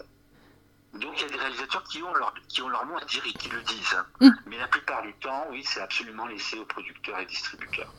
[1.00, 3.22] Donc il y a des réalisateurs qui ont leur, qui ont leur mot à dire
[3.26, 3.94] et qui le disent.
[3.96, 4.06] hein.
[4.20, 4.30] Mm.
[4.46, 7.92] Mais la plupart du temps, oui, c'est absolument laissé aux producteurs et distributeurs.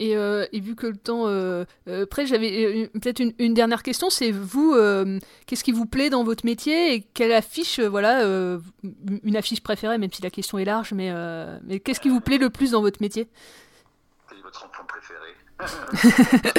[0.00, 3.52] Et, euh, et vu que le temps euh, euh, près, j'avais euh, peut-être une, une
[3.52, 4.10] dernière question.
[4.10, 8.22] C'est vous, euh, qu'est-ce qui vous plaît dans votre métier et quelle affiche, voilà,
[9.24, 11.12] une affiche préférée, même si la question est large, mais,
[11.64, 13.26] mais qu'est-ce qui vous plaît le plus dans votre métier?
[14.28, 15.34] Quel est votre emploi préféré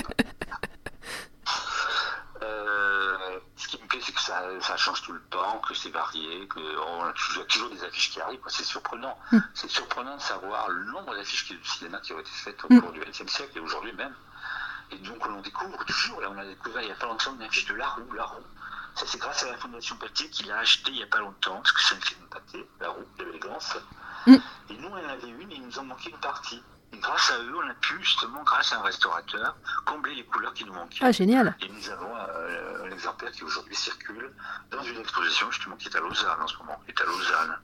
[2.50, 5.90] Euh, ce qui me plaît, c'est que ça, ça change tout le temps, que c'est
[5.90, 8.40] varié, qu'on a toujours, toujours des affiches qui arrivent.
[8.48, 9.18] C'est surprenant.
[9.32, 9.40] Mm.
[9.54, 12.82] C'est surprenant de savoir le nombre d'affiches du cinéma qui ont été faites au Mm.
[12.82, 14.14] cours du XXe siècle et aujourd'hui même.
[14.92, 16.20] Et donc, on en découvre toujours.
[16.22, 18.04] Là, on a découvert il n'y a pas longtemps une affiche de Larue.
[18.16, 18.42] Larue.
[18.96, 21.58] Ça, c'est grâce à la Fondation Pathé qui l'a acheté il n'y a pas longtemps,
[21.58, 22.68] parce que c'est un film Pathé,
[23.20, 23.78] de l'élégance.
[24.26, 24.36] Mm.
[24.72, 26.62] Et nous, on en avait une et il nous en manquait une partie.
[26.92, 30.54] Et grâce à eux, on a pu, justement, grâce à un restaurateur, combler les couleurs
[30.54, 31.04] qui nous manquaient.
[31.06, 31.56] Ah, génial.
[31.62, 34.32] Et nous avons euh, un exemplaire qui aujourd'hui circule
[34.72, 37.60] dans une exposition, justement, qui est à Lausanne en ce moment, qui est à Lausanne.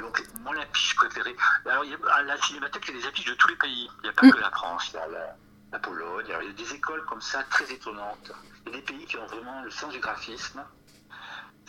[0.00, 1.34] Donc, mon affiche préférée.
[1.64, 3.88] Alors, à la cinémathèque, il y a des affiches de tous les pays.
[3.98, 4.32] Il n'y a pas Mm.
[4.32, 5.36] que la France, il y a la,
[5.72, 6.26] la Pologne.
[6.28, 8.32] Alors, il y a des écoles comme ça, très étonnantes.
[8.66, 10.62] Il y a des pays qui ont vraiment le sens du graphisme.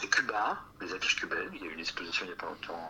[0.09, 1.49] Cuba, les affiches cubaines.
[1.53, 2.89] Il y a eu une exposition il n'y a pas longtemps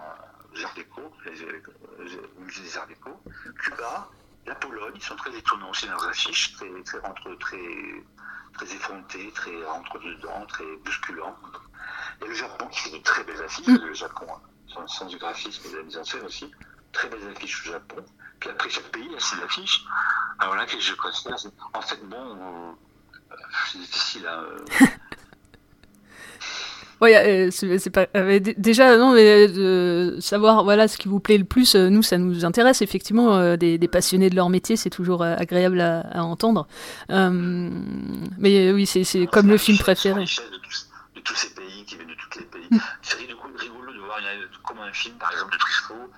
[0.54, 3.22] aux Arts Déco, au musée des Arts Déco.
[3.60, 4.10] Cuba,
[4.46, 7.58] la Pologne, ils sont très étonnants aussi dans leurs affiches, très, très, entre, très,
[8.54, 11.36] très effrontés, très entre-dedans, très bousculants.
[12.20, 14.82] Il y a le Japon qui fait de très belles affiches, le Japon, hein, sur
[14.82, 16.52] le sens du graphisme et de la mise en scène aussi.
[16.92, 18.06] Très belles affiches au Japon.
[18.40, 19.84] Puis après, chaque pays a ses affiches.
[20.40, 20.94] Alors là, que je
[21.38, 22.76] c'est- en fait, bon,
[23.32, 23.36] euh,
[23.72, 24.28] c'est difficile.
[24.28, 24.66] Hein, euh,
[27.02, 31.38] Ouais, euh, c'est pas euh, déjà non mais de savoir voilà ce qui vous plaît
[31.38, 34.78] le plus euh, nous ça nous intéresse effectivement euh, des, des passionnés de leur métier
[34.78, 36.68] c'est toujours euh, agréable à, à entendre.
[37.10, 37.70] Euh,
[38.38, 40.22] mais euh, oui c'est c'est comme le film préféré.
[40.22, 42.80] de tous, de tous ces pays, qui viennent de tous les pays.
[43.02, 46.10] C'est rigolo, rigolo de voir une- comme un film, par exemple, de Truffaut,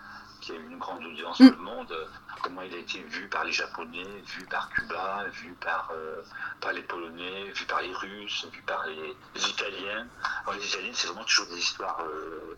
[0.48, 1.50] qui a eu une grande audience Mm.
[1.50, 2.06] dans le monde, euh,
[2.42, 6.22] comment il a été vu par les Japonais, vu par Cuba, vu par, euh,
[6.62, 10.08] par les Polonais, vu par les Russes, vu par les, les Italiens.
[10.44, 12.58] Alors, les Italiens, c'est vraiment toujours des histoires euh,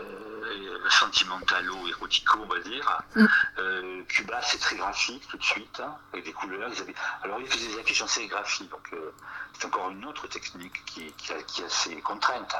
[0.00, 3.02] euh, sentimentalo-érotico, on va dire.
[3.14, 3.26] Mm.
[3.58, 6.70] Euh, Cuba, c'est très graphique tout de suite, hein, avec des couleurs.
[6.72, 9.12] Ils avaient- Alors, ils faisaient des affiches en sérigraphie, donc euh,
[9.58, 12.54] c'est encore une autre technique qui, qui, a, qui a ses contraintes.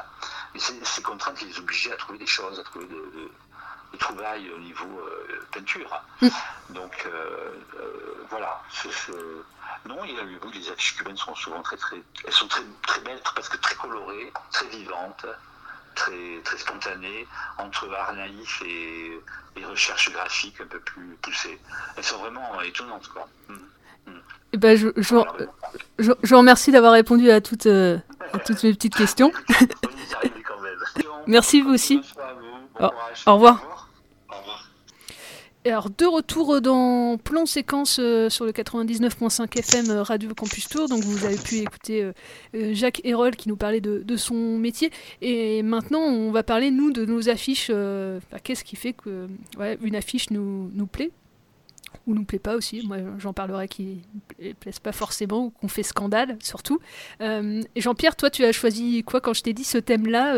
[0.53, 3.48] Mais c'est ces contraintes les obligeaient à trouver des choses, à trouver de- de- des
[3.97, 6.01] trouvailles au niveau euh, peinture.
[6.69, 8.61] Donc, euh, euh, voilà.
[9.85, 12.47] Non, il y a eu, oui, les affiches cubaines sont souvent très, très, elles sont
[12.47, 15.25] très, très belles parce que très colorées, très vivantes,
[15.95, 19.19] très, très spontanées, entre art naïf et,
[19.55, 21.59] et recherche graphique un peu plus poussée.
[21.95, 23.27] Elles sont vraiment étonnantes, quoi.
[23.47, 23.55] Mm.
[24.51, 25.15] Et ben je, je,
[25.99, 27.99] je, je vous remercie d'avoir répondu à toutes euh,
[28.33, 29.31] à toutes mes petites questions
[31.27, 32.01] merci vous aussi
[32.79, 32.89] au,
[33.27, 33.78] au revoir
[35.65, 40.87] alors, de retour dans plan séquence euh, sur le 99.5 FM euh, Radio Campus Tour.
[40.87, 44.89] Donc, vous avez pu écouter euh, Jacques Hérol qui nous parlait de, son métier.
[45.21, 47.71] Et maintenant, on va parler, nous, de nos affiches.
[48.43, 49.27] Qu'est-ce qui fait que
[49.81, 51.11] une affiche nous, plaît
[52.07, 52.85] ou nous plaît pas aussi.
[52.87, 53.99] Moi, j'en parlerai qui
[54.41, 56.79] ne plaisent pas forcément ou qu'on fait scandale, surtout.
[57.75, 60.35] Jean-Pierre, toi, tu as choisi quoi quand je t'ai dit ce thème-là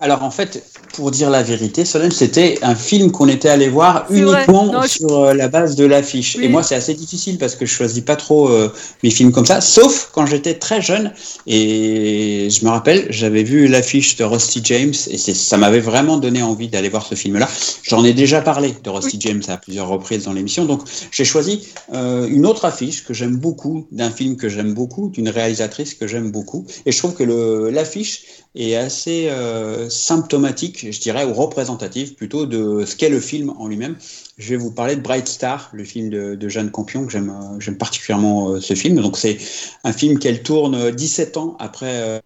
[0.00, 4.06] Alors en fait, pour dire la vérité, Solène, c'était un film qu'on était allé voir
[4.10, 6.36] uniquement Non, sur euh, la base de l'affiche.
[6.36, 6.44] Oui.
[6.44, 9.46] Et moi, c'est assez difficile parce que je choisis pas trop euh, mes films comme
[9.46, 11.12] ça, sauf quand j'étais très jeune.
[11.46, 16.42] Et je me rappelle, j'avais vu l'affiche de Rusty James et ça m'avait vraiment donné
[16.42, 17.48] envie d'aller voir ce film-là.
[17.82, 21.68] J'en ai déjà parlé de Rusty James à plusieurs reprises dans l'émission, donc j'ai choisi
[21.94, 26.06] euh, une autre affiche que j'aime beaucoup, d'un film que j'aime beaucoup, d'une réalisatrice que
[26.06, 26.66] j'aime beaucoup.
[26.86, 27.22] Et je trouve que
[27.70, 28.22] l'affiche
[28.54, 33.66] est assez euh, symptomatique, je dirais, ou représentative plutôt de ce qu'est le film en
[33.66, 33.96] lui-même.
[34.38, 37.78] Je vais vous parler de Bright Star, le film de, de Jeanne Campion, que j'aime
[37.78, 39.00] particulièrement ce film.
[39.00, 39.38] Donc c'est
[39.84, 42.20] un film qu'elle tourne 17 ans après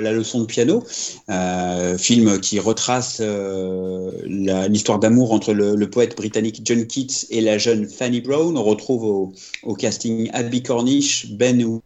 [0.00, 0.84] la leçon de piano,
[1.28, 4.10] euh, film qui retrace euh,
[4.68, 8.56] l'histoire d'amour entre le, poète britannique John Keats et la jeune Fanny Brown.
[8.56, 11.80] On retrouve au, casting Abby Cornish, Ben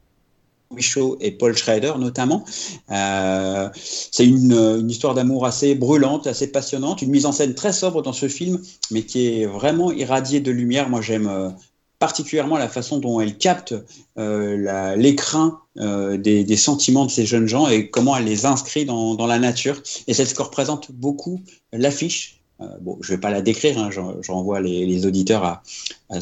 [0.76, 2.44] Whishaw et Paul Schrader notamment.
[2.90, 8.02] Euh, c'est une, histoire d'amour assez brûlante, assez passionnante, une mise en scène très sobre
[8.02, 8.60] dans ce film,
[8.90, 10.88] mais qui est vraiment irradiée de lumière.
[10.88, 11.54] Moi j'aime
[11.98, 13.74] particulièrement la façon dont elle capte
[14.18, 19.26] euh, l'écrin euh, des, sentiments de ces jeunes gens et comment elle les inscrit dans,
[19.26, 19.82] la nature.
[20.06, 21.40] Et c'est ce que représente beaucoup
[21.72, 22.40] l'affiche.
[22.60, 26.20] Euh, bon, je ne vais pas la décrire, hein, je, renvoie les, auditeurs à,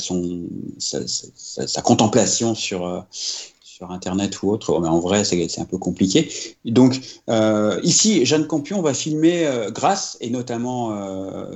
[0.78, 3.06] sa, contemplation sur,
[3.74, 6.30] sur Internet ou autre, mais en vrai, c'est un peu compliqué.
[6.64, 7.00] Donc,
[7.82, 10.96] ici, Jeanne Campion va filmer grâce, et notamment,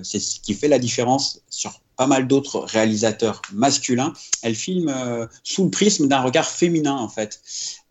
[0.02, 5.26] c'est ce qui fait la différence sur pas mal d'autres réalisateurs masculins, elle filme euh,
[5.42, 7.40] sous le prisme d'un regard féminin en fait.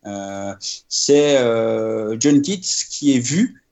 [0.06, 0.54] Euh,
[0.88, 3.62] c'est euh, John Keats qui est vu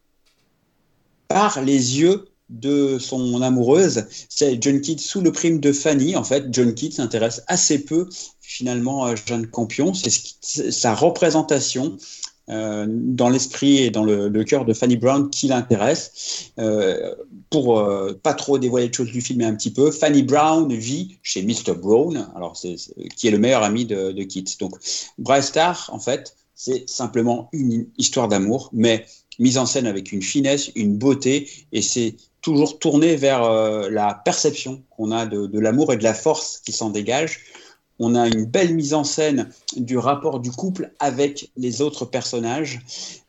[1.26, 4.04] par les yeux de son amoureuse.
[4.28, 6.16] C'est John Keats sous le prisme de Fanny.
[6.16, 8.08] En fait, John Keats s'intéresse assez peu
[8.40, 9.92] finalement à Jeanne Campion.
[9.94, 11.96] C'est sa représentation
[12.48, 16.52] euh, dans l'esprit et dans le, cœur de Fanny Brown qui l'intéresse.
[16.58, 17.14] Euh,
[17.50, 20.72] pour euh, pas trop dévoiler de choses du film, mais un petit peu, Fanny Brown
[20.72, 21.74] vit chez Mr.
[21.76, 22.56] Brown, alors
[23.16, 24.56] qui est le meilleur ami de, de Keats.
[24.60, 24.74] Donc,
[25.42, 29.04] Star, en fait, c'est simplement une histoire d'amour, mais
[29.38, 33.42] mise en scène avec une finesse, une beauté, et c'est toujours tourné vers
[33.90, 37.40] la perception qu'on a de, de l'amour et de la force qui s'en dégage
[37.98, 42.80] on a une belle mise en scène du rapport du couple avec les autres personnages.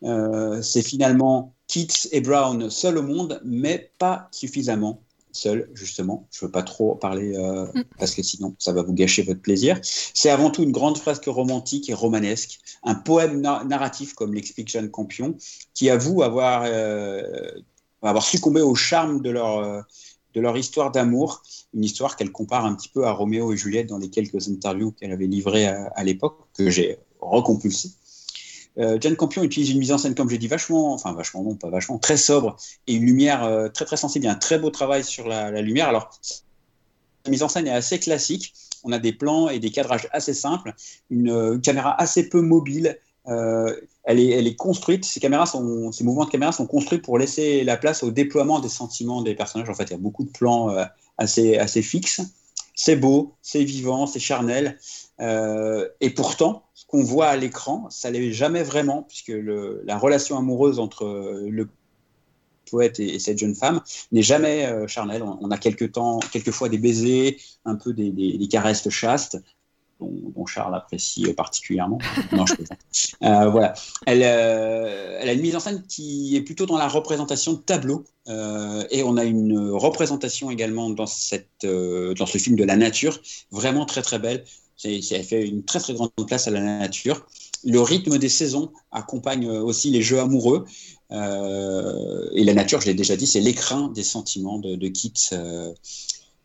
[0.04, 5.02] Euh, c'est finalement Keats et Brown seuls au monde, mais pas suffisamment
[5.32, 6.28] seuls, justement.
[6.32, 7.84] Je ne veux pas trop parler euh, mm.
[8.00, 9.80] parce que sinon ça va vous gâcher votre plaisir.
[9.84, 14.90] C'est avant tout une grande fresque romantique et romanesque, un poème narratif, comme l'explique Jeanne
[14.90, 15.36] Campion,
[15.74, 16.64] qui avoue avoir,
[18.04, 19.86] euh, avoir succombé au charme de leur
[20.38, 21.42] de leur histoire d'amour,
[21.74, 24.92] une histoire qu'elle compare un petit peu à Roméo et Juliette dans les quelques interviews
[24.92, 27.90] qu'elle avait livrées à, l'époque, que j'ai recompulsées.
[28.78, 31.56] Euh, Jane Campion utilise une mise en scène, comme j'ai dit, vachement, enfin vachement non,
[31.56, 32.56] pas vachement, très sobre
[32.86, 34.26] et une lumière euh, très très sensible.
[34.26, 35.90] Il y a un très beau travail sur la, lumière.
[35.90, 36.12] Alors,
[37.26, 38.54] la mise en scène est assez classique.
[38.84, 40.76] On a des plans et des cadrages assez simples,
[41.10, 43.76] une, caméra assez peu mobile euh,
[44.08, 48.62] elle, est, construite, ces, mouvements de caméra sont construits pour laisser la place au déploiement
[48.62, 49.70] des sentiments des personnages.
[49.70, 50.86] En fait, il y a beaucoup de plans euh,
[51.18, 52.22] assez, fixes.
[52.74, 54.78] C'est beau, c'est vivant, c'est charnel.
[55.20, 60.38] Euh, et pourtant, ce qu'on voit à l'écran, ça l'est jamais vraiment, puisque la relation
[60.38, 61.68] amoureuse entre le
[62.72, 63.82] poète et, cette jeune femme
[64.14, 65.22] n'est jamais charnelle.
[65.22, 69.38] On, a quelques temps, quelquefois des baisers, un peu des caresses chastes,
[70.00, 72.00] dont, Charles apprécie particulièrement.
[72.32, 72.56] non, je
[73.24, 73.74] euh, voilà.
[74.06, 77.60] Elle, euh, elle, a une mise en scène qui est plutôt dans la représentation de
[77.60, 78.06] tableaux.
[78.28, 83.20] Euh, et on a une représentation également dans, ce film de la nature,
[83.52, 84.44] vraiment très très belle.
[84.84, 87.26] elle fait une très très grande place à la nature.
[87.64, 90.66] Le rythme des saisons accompagne aussi les jeux amoureux.
[91.12, 95.36] et la nature, je l'ai déjà dit, c'est l'écrin des sentiments de, de Keats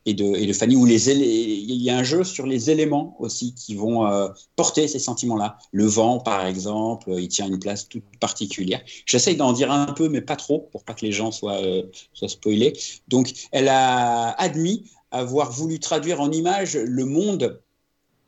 [0.06, 3.16] et de, et de Fanny, où les il y a un jeu sur les éléments
[3.18, 5.58] aussi qui vont euh, porter ces sentiments-là.
[5.72, 8.80] Le vent, par exemple, il tient une place toute particulière.
[9.06, 11.82] J'essaye d'en dire un peu, mais pas trop, pour pas que les gens soient, euh,
[12.12, 12.72] soient spoilés.
[13.08, 17.60] Donc, elle a admis avoir voulu traduire en images le monde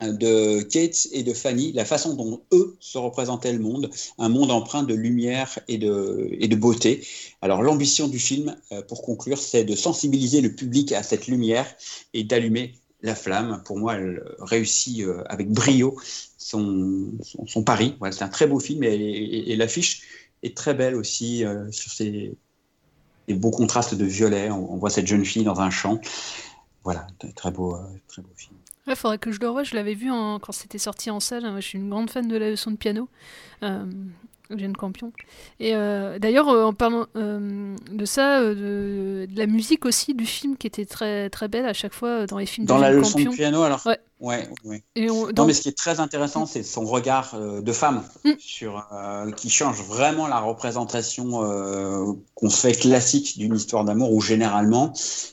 [0.01, 4.51] de Kate et de Fanny, la façon dont eux se représentaient le monde, un monde
[4.51, 7.07] empreint de lumière et de, et de beauté.
[7.43, 11.67] Alors l'ambition du film, euh, pour conclure, c'est de sensibiliser le public à cette lumière
[12.13, 13.63] et d'allumer la flamme.
[13.65, 15.97] Pour moi, elle réussit euh, avec brio
[16.39, 17.13] son,
[17.47, 17.97] son, pari.
[18.11, 20.03] c'est un très beau film et, l'affiche
[20.43, 22.35] est très belle aussi euh, sur ces
[23.29, 24.51] beaux contrastes de violet.
[24.51, 26.01] On, voit cette jeune fille dans un champ.
[26.83, 27.79] Voilà, très beau,
[28.09, 28.54] très beau film.
[28.87, 29.63] Il faudrait que je le revoie.
[29.63, 31.51] Je l'avais vu quand c'était sorti en salle.
[31.57, 33.09] je suis une grande fan de la leçon de piano.
[33.63, 33.85] Euh,
[34.51, 35.13] Eugène Campion.
[35.61, 40.57] Et euh, d'ailleurs, euh, en parlant euh, de ça, de, la musique aussi du film
[40.57, 42.67] qui était très très belle à chaque fois dans les films.
[42.67, 43.87] Dans la leçon de piano, alors.
[43.87, 43.99] Ouais.
[44.25, 44.49] Ouais,
[44.97, 48.33] Non, mais ce qui est très intéressant, c'est son regard de femme mm.
[48.39, 48.87] sur
[49.37, 51.31] qui change vraiment la représentation
[52.35, 54.93] qu'on fait classique d'une histoire d'amour où généralement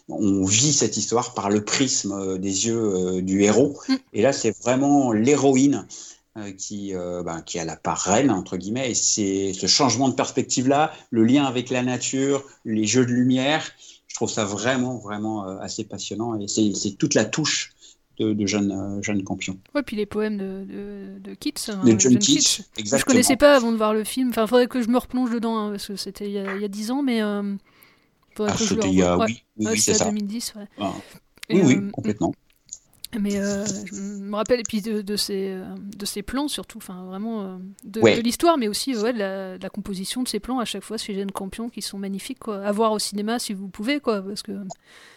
[0.10, 3.80] on vit cette histoire par le prisme des yeux du héros.
[3.88, 3.96] Mm.
[4.14, 5.86] Et là, c'est vraiment l'héroïne
[6.38, 10.08] euh, qui, euh, ben, qui a la part reine, entre guillemets, et c'est ce changement
[10.08, 13.70] de perspective-là, le lien avec la nature, les jeux de lumière,
[14.08, 17.74] je trouve ça vraiment, vraiment euh, assez passionnant, et c'est toute la touche
[18.20, 19.58] de, de Jeanne, euh, Jeanne Campion.
[19.74, 21.72] Ouais, puis les poèmes de, de, de Keats.
[21.72, 23.14] hein, De John John Keats, Je exactement.
[23.14, 24.30] connaissais pas avant de voir le film.
[24.30, 26.68] Enfin, faudrait que je me replonge dedans, hein, parce que c'était il y a- il
[26.70, 27.22] 10 ans, mais.
[27.22, 27.56] euh,
[28.36, 29.26] faudrait Ah, que je le c'était il y a- revoie.
[29.26, 30.06] oui, oui, Ouais, oui, c'est ça.
[30.06, 30.66] 2010, ouais.
[30.80, 30.94] Ah.
[31.50, 32.34] Et, Oui, oui, euh, complètement.
[33.20, 35.66] Mais euh, je me rappelle, et puis de, de, ces, euh,
[35.98, 38.16] de ces plans surtout, enfin vraiment euh, de, Ouais.
[38.16, 40.84] de l'histoire, mais aussi ouais, de, la, de la composition de ces plans à chaque
[40.84, 42.40] fois chez Jeanne Campion qui sont magnifiques.
[42.40, 42.64] Quoi.
[42.64, 44.54] À voir au cinéma si vous pouvez, quoi, parce que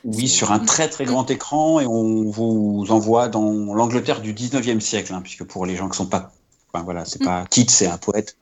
[0.05, 4.81] Oui, sur un très très grand écran, et on vous envoie dans l'Angleterre du 19e
[4.81, 6.33] siècle, hein, puisque pour les gens qui sont pas.
[6.73, 7.45] Enfin voilà, c'est pas.
[7.51, 8.37] Keats, c'est un poète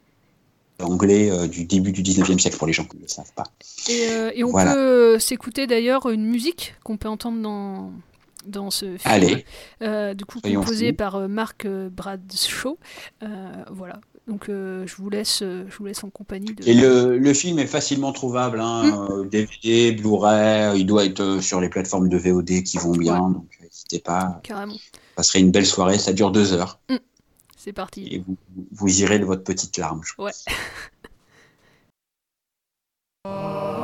[0.80, 3.44] anglais euh, du début du 19e siècle, pour les gens qui ne le savent pas.
[3.88, 4.72] Et, euh, et on Voilà.
[4.72, 7.92] peut s'écouter d'ailleurs une musique qu'on peut entendre dans,
[8.46, 8.98] dans ce film.
[9.04, 9.44] Allez.
[9.82, 10.74] Euh, du coup, Soyons fous.
[10.96, 12.78] par euh, Marc euh, Bradshaw.
[13.70, 14.00] Voilà.
[14.28, 16.64] Donc, je, vous laisse, je vous laisse en compagnie de.
[16.68, 19.28] Et le, le film est facilement trouvable, hein, Mm.
[19.28, 23.98] DVD, Blu-ray, il doit être sur les plateformes de VOD qui vont bien, donc n'hésitez
[23.98, 24.40] pas.
[24.44, 24.76] Carrément.
[25.16, 26.96] Ça serait une belle soirée, ça dure deux heures, Mm.
[27.56, 28.06] C'est parti.
[28.12, 28.36] et vous,
[28.72, 30.00] vous irez de votre petite larme.
[30.04, 30.32] je Ouais.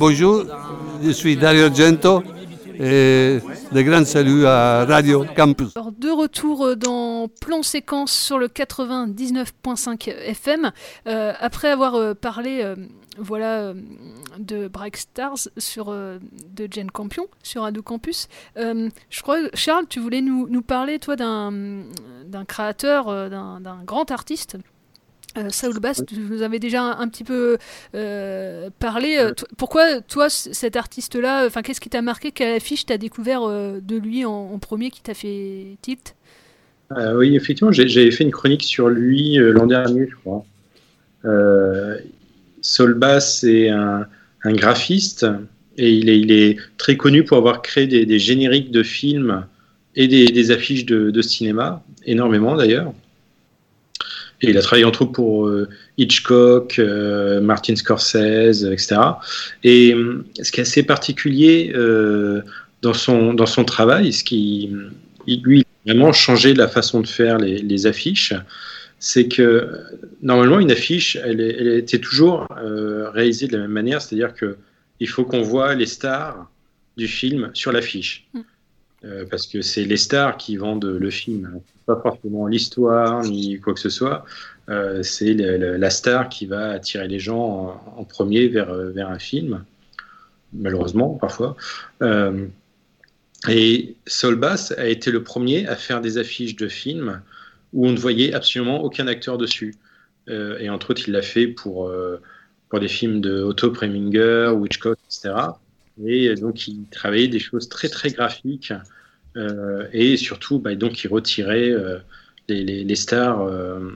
[0.00, 0.44] Bonjour,
[1.02, 2.22] je suis Dario Argento
[2.76, 3.38] et
[3.70, 5.74] de grands saluts à Radio Campus.
[5.74, 10.72] De retour euh, dans Plan Séquence sur le 99.5 FM.
[11.06, 12.66] Euh, après avoir euh, parlé
[13.18, 13.74] voilà,
[14.38, 20.22] de Bright Stars sur, de Jane Campion sur Radio Campus, je crois, Charles, tu voulais
[20.22, 21.84] nous, nous parler, toi, d'un
[22.48, 24.56] créateur, d'un grand artiste.
[25.38, 27.56] Euh, Saul Bass, tu nous avais déjà un, un petit peu
[27.94, 29.16] euh, parlé.
[29.16, 32.32] Euh, pourquoi, toi, cet artiste-là, enfin, qu'est-ce qui t'a marqué?
[32.32, 36.16] Quelle affiche t'as découvert euh, de lui en, en premier qui t'a fait tilt?
[36.96, 40.44] Euh, oui, effectivement, j'avais fait une chronique sur lui euh, l'an dernier, je crois.
[41.24, 41.98] Euh,
[42.60, 44.06] Saul Bass est un,
[44.42, 45.26] un graphiste
[45.76, 49.46] et il est, il est très connu pour avoir créé des, des génériques de films
[49.94, 52.92] et des, des affiches de, de cinéma, énormément d'ailleurs.
[54.42, 58.96] Il a travaillé entre autres pour euh, Hitchcock, euh, Martin Scorsese, etc.
[59.64, 62.42] Et hum, ce qui est assez particulier euh,
[62.82, 64.70] dans, son, dans son travail, ce qui,
[65.26, 68.32] lui, a vraiment changé la façon de faire les, affiches,
[68.98, 69.68] c'est que
[70.22, 74.56] normalement, une affiche, elle, était toujours euh, réalisée de la même manière, c'est-à-dire que
[75.00, 76.50] il faut qu'on voit les stars
[76.96, 78.28] du film sur l'affiche.
[79.02, 83.72] Euh, parce que c'est les stars qui vendent le film, pas forcément l'histoire ni quoi
[83.72, 84.26] que ce soit.
[84.68, 89.18] Euh, c'est la star qui va attirer les gens en, premier vers, euh, vers un
[89.18, 89.64] film,
[90.52, 91.56] malheureusement parfois.
[93.48, 97.22] Et Saul Bass a été le premier à faire des affiches de films
[97.72, 99.76] où on ne voyait absolument aucun acteur dessus.
[100.28, 101.90] Et entre autres, il l'a fait pour,
[102.68, 105.32] pour des films de Otto Preminger, Hitchcock, etc.
[106.04, 108.74] Et donc, il travaillait des choses très, très graphiques.
[109.36, 111.98] Euh, et surtout, bah, donc, il retirait euh,
[112.48, 113.90] les, stars, euh,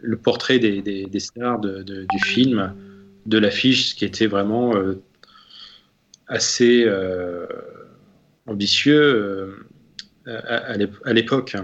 [0.00, 2.74] le portrait des, stars du film,
[3.26, 4.74] de l'affiche, ce qui était vraiment
[6.26, 6.86] assez
[8.46, 9.66] ambitieux
[10.26, 11.56] à, à l'ép- à l'époque.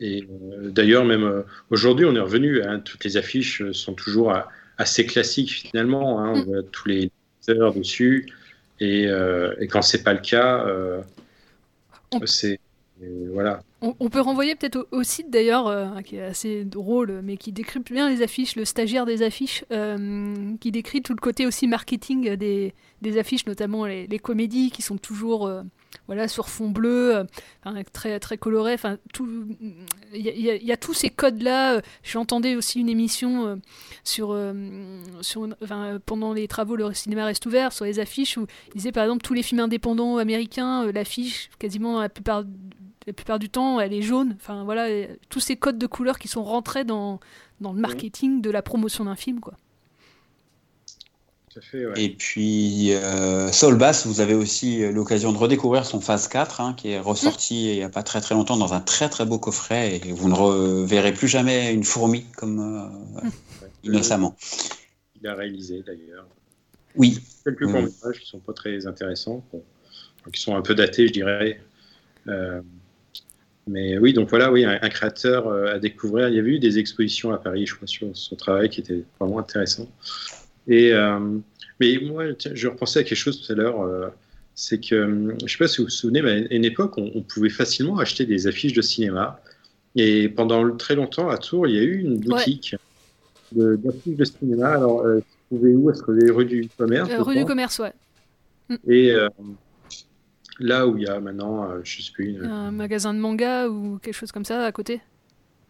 [0.00, 0.28] Et
[0.62, 2.62] d'ailleurs, même aujourd'hui, on est revenu.
[2.62, 4.32] hein, toutes les affiches sont toujours
[4.76, 6.20] assez classiques finalement.
[6.20, 7.10] hein, on voit tous les
[7.48, 8.28] heures dessus.
[8.80, 10.64] Et, et quand c'est pas le cas,
[12.14, 12.60] euh, c'est
[13.02, 13.62] euh, voilà.
[13.80, 17.36] On, on peut renvoyer peut-être au, au site d'ailleurs, euh, qui est assez drôle, mais
[17.36, 21.46] qui décrypte bien les affiches, le stagiaire des affiches, euh, qui décrit tout le côté
[21.46, 25.62] aussi marketing des, des affiches, notamment les, les comédies qui sont toujours euh,
[26.06, 27.24] voilà, sur fond bleu, euh,
[27.92, 28.74] très, très coloré.
[28.74, 29.28] Enfin, tout-
[30.14, 31.80] Il y, a- y y tous ces codes-là.
[32.02, 33.56] J'entendais aussi une émission euh,
[34.04, 34.52] sur, euh,
[35.20, 38.74] sur une- enfin, pendant les travaux, le cinéma reste ouvert, sur les affiches, où il
[38.74, 42.44] disait par exemple tous les films indépendants américains, l'affiche, quasiment la plupart
[43.06, 44.36] la plupart du temps, elle est jaune.
[44.38, 44.86] Enfin voilà,
[45.30, 47.20] tous ces codes de couleurs qui sont rentrés dans,
[47.62, 49.54] dans le marketing de la promotion d'un film, quoi.
[51.58, 52.04] Tout à fait, ouais.
[52.04, 56.74] Et puis, euh, Saul Bass, vous avez aussi l'occasion de redécouvrir son phase 4, hein,
[56.76, 59.38] qui est ressorti il n'y a pas très très longtemps dans un très très beau
[59.38, 63.28] coffret, et vous ne reverrez plus jamais une fourmi comme euh,
[63.82, 64.36] innocemment.
[65.20, 66.26] Il a réalisé d'ailleurs.
[66.94, 67.18] Oui.
[67.44, 67.72] Quelques Oui.
[67.72, 69.62] courts-métrages qui sont pas très intéressants, bon,
[70.32, 71.60] qui sont un peu datés, je dirais.
[72.28, 72.60] Euh,
[73.66, 76.28] mais oui, donc voilà, oui, un, un créateur euh, à découvrir.
[76.28, 79.02] Il y avait eu des expositions à Paris, je crois, sur son travail qui était
[79.18, 79.88] vraiment intéressant.
[80.68, 81.18] Et, euh,
[81.80, 83.80] mais moi, je repensais à quelque chose tout à l'heure.
[83.82, 84.08] euh,
[84.54, 87.10] c'est que, hum, je sais pas si vous vous souvenez, mais à une époque, on,
[87.14, 89.40] on pouvait facilement acheter des affiches de cinéma.
[89.94, 92.74] Et pendant très longtemps, à Tours, il y a eu une boutique
[93.52, 94.70] d'affiches de, cinéma.
[94.70, 97.78] Alors, euh, vous trouvez où Est-ce que les rue du commerce Euh, rue du commerce,
[97.78, 97.92] ouais.
[98.86, 99.28] Et euh,
[100.58, 103.68] là où il y a maintenant, euh, je sais plus, une- Un magasin de manga
[103.68, 105.00] ou quelque chose comme ça à côté.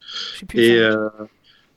[0.01, 0.59] Je sais plus.
[0.61, 1.09] Et euh,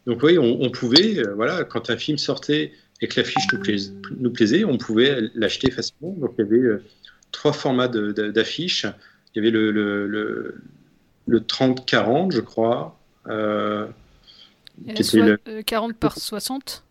[0.07, 3.59] donc oui, on, on pouvait, euh, voilà, quand un film sortait et que l'affiche nous,
[3.59, 6.13] plais- nous plaisait, on pouvait l'acheter facilement.
[6.13, 6.83] Donc il y avait euh,
[7.31, 8.85] trois formats d'affiches.
[9.33, 10.55] Il y avait le, le, le,
[11.27, 12.97] le 30-40, je crois,
[13.27, 13.87] euh,
[14.87, 16.83] et qui la le- euh, 40 par 60.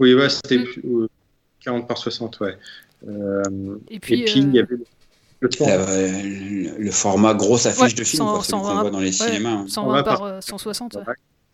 [0.00, 0.66] Oui, ouais, c'était Mm.
[1.02, 1.08] euh,
[1.60, 2.56] 40 par 60, ouais.
[3.08, 3.42] Euh,
[3.90, 4.84] Et puis, il y euh, avait le,
[5.40, 5.66] le temps.
[5.68, 8.90] Euh, le, le format grosse affiche Ouais, de film, 100, quoi, celui qu'on 120, voit
[8.90, 9.50] dans les ouais, cinémas.
[9.50, 9.66] hein.
[9.68, 10.94] 120 par euh, 160.
[10.96, 11.02] ouais.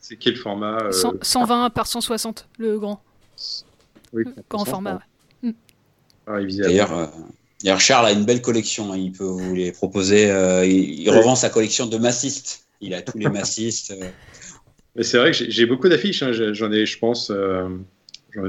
[0.07, 3.00] C'est quel format euh, 100 120 par 160, le grand.
[4.12, 5.00] oui, Grand format,
[5.42, 5.52] ouais.
[6.26, 7.07] Ah, D'ailleurs, euh,
[7.62, 8.92] d'ailleurs, Charles a une belle collection.
[8.92, 10.30] hein, Il peut vous les proposer.
[10.30, 11.16] euh, il, il Oui.
[11.16, 12.66] revend sa collection de massistes.
[12.82, 13.92] Il a tous les massistes.
[13.92, 14.11] euh.
[14.94, 16.22] Mais c'est vrai que j'ai- beaucoup d'affiches.
[16.22, 16.32] hein.
[16.32, 17.68] J'en ai, je pense, euh,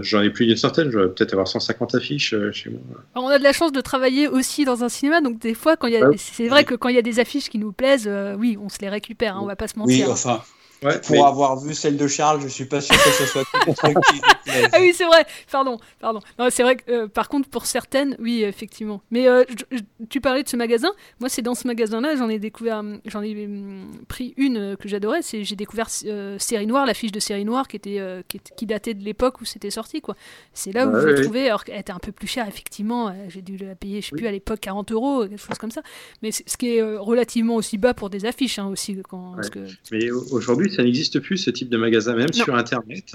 [0.01, 0.91] j'en- ai plus d'une centaine.
[0.91, 2.81] Je vais peut-être avoir 150 affiches euh, chez moi.
[3.15, 5.77] Alors, on a de la chance de travailler aussi dans un cinéma, donc des fois,
[5.77, 6.17] quand il y a, Ouais.
[6.17, 8.67] c'est vrai que quand il y a des affiches qui nous plaisent, euh, oui, on
[8.67, 10.11] se les récupère, hein, on va pas se Oui, mentir.
[10.11, 10.43] enfin,
[10.86, 13.43] Ouais, pour mais- avoir vu celle de Charles, je suis pas sûr que ce soit
[13.43, 14.21] tout le truc qui.
[14.71, 15.25] Ah oui, c'est vrai.
[15.51, 16.19] Pardon, pardon.
[16.39, 19.01] Non, c'est vrai que euh, par contre pour certaines, oui, effectivement.
[19.11, 20.91] Mais euh, je- je- tu parlais de ce magasin.
[21.19, 24.75] Moi, c'est dans ce magasin-là, j'en ai découvert, hum, j'en ai hum, pris une euh,
[24.75, 25.21] que j'adorais.
[25.23, 28.65] C'est j'ai découvert euh, Série Noire, la fiche de Série Noire qui était euh, qui,
[28.65, 30.15] datait de l'époque où c'était sorti, quoi.
[30.53, 31.21] C'est là où Ouais, je l'ai ouais.
[31.23, 33.09] trouvé, alors qu'elle était un peu plus chère, effectivement.
[33.09, 35.71] euh, J'ai dû la payer, je sais plus à l'époque 40 euros, quelque chose comme
[35.71, 35.81] ça.
[36.21, 39.33] Mais ce qui est euh, relativement aussi bas pour des affiches, hein, aussi, quand.
[39.36, 42.43] parce que- Mais au- aujourd'hui, ça n'existe plus ce type de magasin, même Non.
[42.43, 43.13] sur Internet.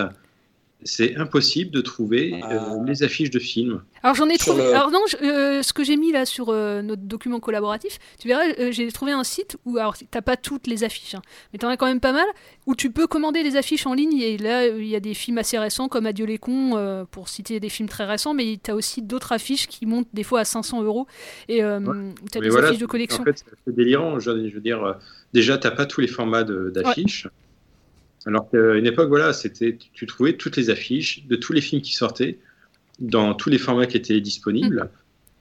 [0.82, 3.82] C'est impossible de trouver euh, les affiches de films.
[4.02, 4.62] Alors j'en ai Sur trouvé.
[4.62, 7.98] le- Alors non, je- euh, ce que j'ai mis là sur euh, notre document collaboratif,
[8.18, 11.20] tu verras, euh, j'ai trouvé un site où alors t'as pas toutes les affiches, hein,
[11.52, 12.24] mais t'en as quand même pas mal
[12.66, 15.12] où tu peux commander des affiches en ligne et là euh, il y a des
[15.12, 18.58] films assez récents comme Adieu les cons euh, pour citer des films très récents, mais
[18.62, 21.06] t'as aussi d'autres affiches qui montent des fois à 500 euros
[21.50, 21.78] et euh,
[22.32, 23.20] t'as des voilà, affiches de collection.
[23.20, 24.18] En fait, c'est délirant.
[24.18, 24.94] Je, je veux dire, euh,
[25.34, 27.28] déjà, t'as pas tous les formats d'affiches.
[28.26, 31.82] Alors qu'à une époque, voilà, c'était, tu- trouvais toutes les affiches de tous les films
[31.82, 32.38] qui sortaient
[33.00, 34.90] dans tous les formats qui étaient disponibles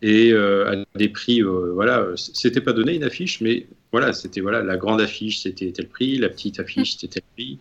[0.01, 4.39] et euh, à des prix, euh, voilà, c'était pas donné une affiche, mais voilà, c'était
[4.41, 7.59] voilà, la grande affiche, c'était tel prix, la petite affiche, c'était tel prix.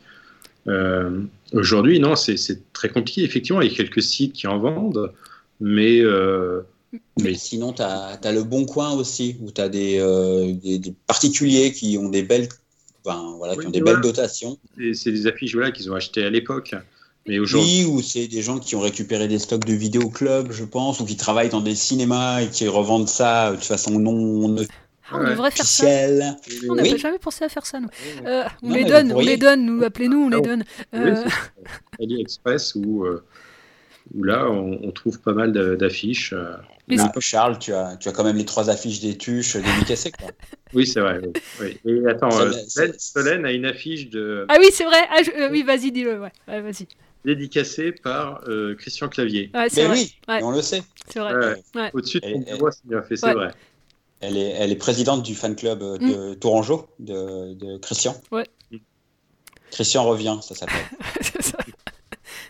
[0.69, 3.23] Euh, Aujourd'hui, non, c'est c'est très compliqué.
[3.25, 5.13] Effectivement, il y a quelques sites qui en vendent,
[5.61, 6.61] mais euh,
[7.21, 10.95] Mais sinon, tu as, le bon coin aussi, où tu as des, euh, des, des
[11.07, 12.49] particuliers qui ont des belles,
[13.05, 13.95] enfin, voilà, qui ont des voilà.
[13.99, 14.59] belles dotations.
[14.77, 16.75] c'est c'est des affiches voilà, qu'ils ont achetées à l'époque.
[17.27, 20.65] Mais aujourd'hui, Oui, ou c'est des gens qui ont récupéré des stocks de vidéoclubs, je
[20.65, 24.57] pense, ou qui travaillent dans des cinémas et qui revendent ça euh, de façon non
[25.11, 25.85] Ah, on devrait faire ça.
[26.71, 26.91] On n'a Oui.
[26.93, 27.89] pas jamais pensé à faire ça, nous.
[28.27, 30.65] Euh, on Non, les donne, on les donne, nous, appelez-nous, on les donne.
[30.95, 31.23] Euh,
[32.01, 33.23] AliExpress ou euh,
[34.15, 36.33] où là, on, on trouve pas mal de- d'affiches.
[36.33, 36.55] euh.
[36.89, 39.57] Mais un peu Charles, tu as, tu as quand même les trois affiches des tuches
[39.57, 40.11] dédicacées.
[40.13, 40.29] Quoi.
[40.75, 41.19] Oui, c'est vrai.
[41.61, 42.03] oui, oui.
[42.03, 44.99] Et attends, euh, Solène, Solène a une affiche de, Ah oui, c'est vrai.
[45.11, 46.21] Ah, je- euh, oui, vas-y, dis-le.
[46.21, 46.87] Ouais, ouais vas-y.
[47.25, 49.51] dédicacée par euh, Christian Clavier.
[49.55, 49.97] Ouais, c'est Mais vrai.
[49.99, 50.41] oui, Ouais.
[50.43, 50.83] on le sait.
[51.09, 51.35] C'est vrai.
[51.35, 51.63] Ouais.
[51.75, 51.91] Ouais.
[51.95, 53.35] Au-dessus de Elle- ton elle- bureau, c'est bien fait, c'est Ouais.
[53.35, 53.51] vrai.
[54.21, 58.15] Elle est, elle est présidente du fan club de Tourangeau, de, de Christian.
[58.31, 58.45] Ouais.
[59.71, 60.77] Christian revient, ça s'appelle.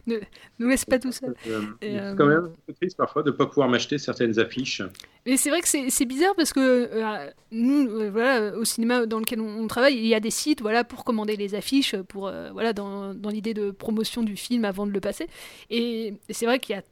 [0.08, 0.20] Ne
[0.58, 1.34] nous laisse pas tout seul.
[1.46, 4.38] Euh, c'est euh, quand même un peu triste parfois de ne pas pouvoir m'acheter certaines
[4.38, 4.82] affiches.
[5.26, 9.18] Mais c'est vrai que c'est bizarre parce que euh, nous, euh, voilà, au cinéma dans
[9.18, 12.28] lequel on, on travaille, il y a des sites voilà, pour commander les affiches, pour,
[12.28, 15.26] euh, voilà, dans, dans l'idée de promotion du film avant de le passer.
[15.68, 16.82] Et c'est vrai qu'il y a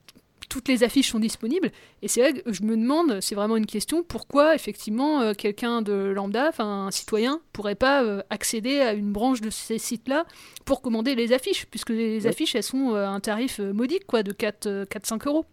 [0.48, 1.70] toutes les affiches sont disponibles.
[2.02, 5.82] Et c'est vrai que je me demande, c'est vraiment une question, pourquoi effectivement euh, quelqu'un
[5.82, 10.24] de lambda, enfin un citoyen, pourrait pas euh, accéder à une branche de ces sites-là
[10.64, 12.26] pour commander les affiches, puisque les Ouais.
[12.28, 15.44] affiches elles sont euh, à un tarif euh, modique quoi, de 4-5 euros.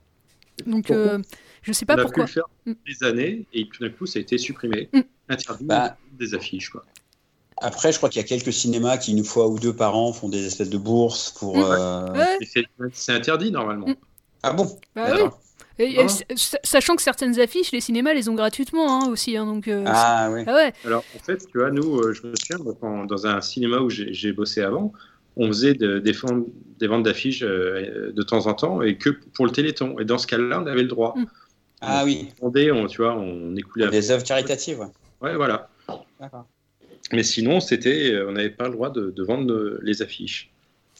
[0.67, 1.19] Donc euh,
[1.63, 2.25] je sais pas on a pourquoi.
[2.25, 2.73] pu le faire Mm.
[2.87, 4.87] des années et tout d'un coup ça a été supprimé.
[4.93, 4.99] Mm.
[5.29, 5.97] Interdit Bah.
[6.17, 6.69] des affiches.
[6.69, 6.83] Quoi.
[7.57, 10.11] Après, je crois qu'il y a quelques cinémas qui, une fois ou deux par an,
[10.13, 11.57] font des espèces de bourses pour.
[11.57, 11.61] Mm.
[11.63, 12.37] euh, Ouais.
[12.41, 13.87] Et c'est- C'est interdit normalement.
[14.43, 15.07] Ah bon Bah.
[15.79, 16.35] Et, et Ah.
[16.63, 19.35] sachant que certaines affiches, les cinémas les ont gratuitement hein, aussi.
[19.35, 20.43] hein, donc, euh, Ah oui.
[20.45, 20.73] ah ouais.
[20.85, 23.89] Alors en fait, tu vois, nous, euh, je me souviens, quand- dans un cinéma où
[23.89, 24.93] j'ai bossé avant,
[25.35, 26.45] on faisait de- des, ventes-
[26.79, 29.97] des ventes d'affiches euh, de temps en temps et que pour le Téléthon.
[29.99, 31.15] Et dans ce cas-là, on avait le droit.
[31.17, 31.25] Mm.
[31.81, 32.29] Ah oui.
[32.39, 33.89] On vendait, on, tu vois, on écoulait.
[33.89, 34.79] Des œuvres caritatives.
[34.79, 34.85] ouais.
[35.21, 35.69] Ouais, voilà.
[36.19, 36.45] D'accord.
[37.11, 40.52] Mais sinon, c'était, on n'avait pas le droit de, de vendre les affiches.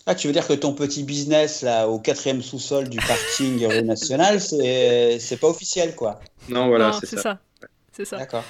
[0.05, 3.83] Ah, tu veux dire que ton petit business là au quatrième sous-sol du parking rue
[3.83, 6.19] nationale, c'est c'est pas officiel quoi.
[6.49, 7.21] Non, voilà, Non, c'est c'est ça.
[7.21, 7.39] ça.
[7.93, 8.17] C'est ça.
[8.17, 8.43] D'accord.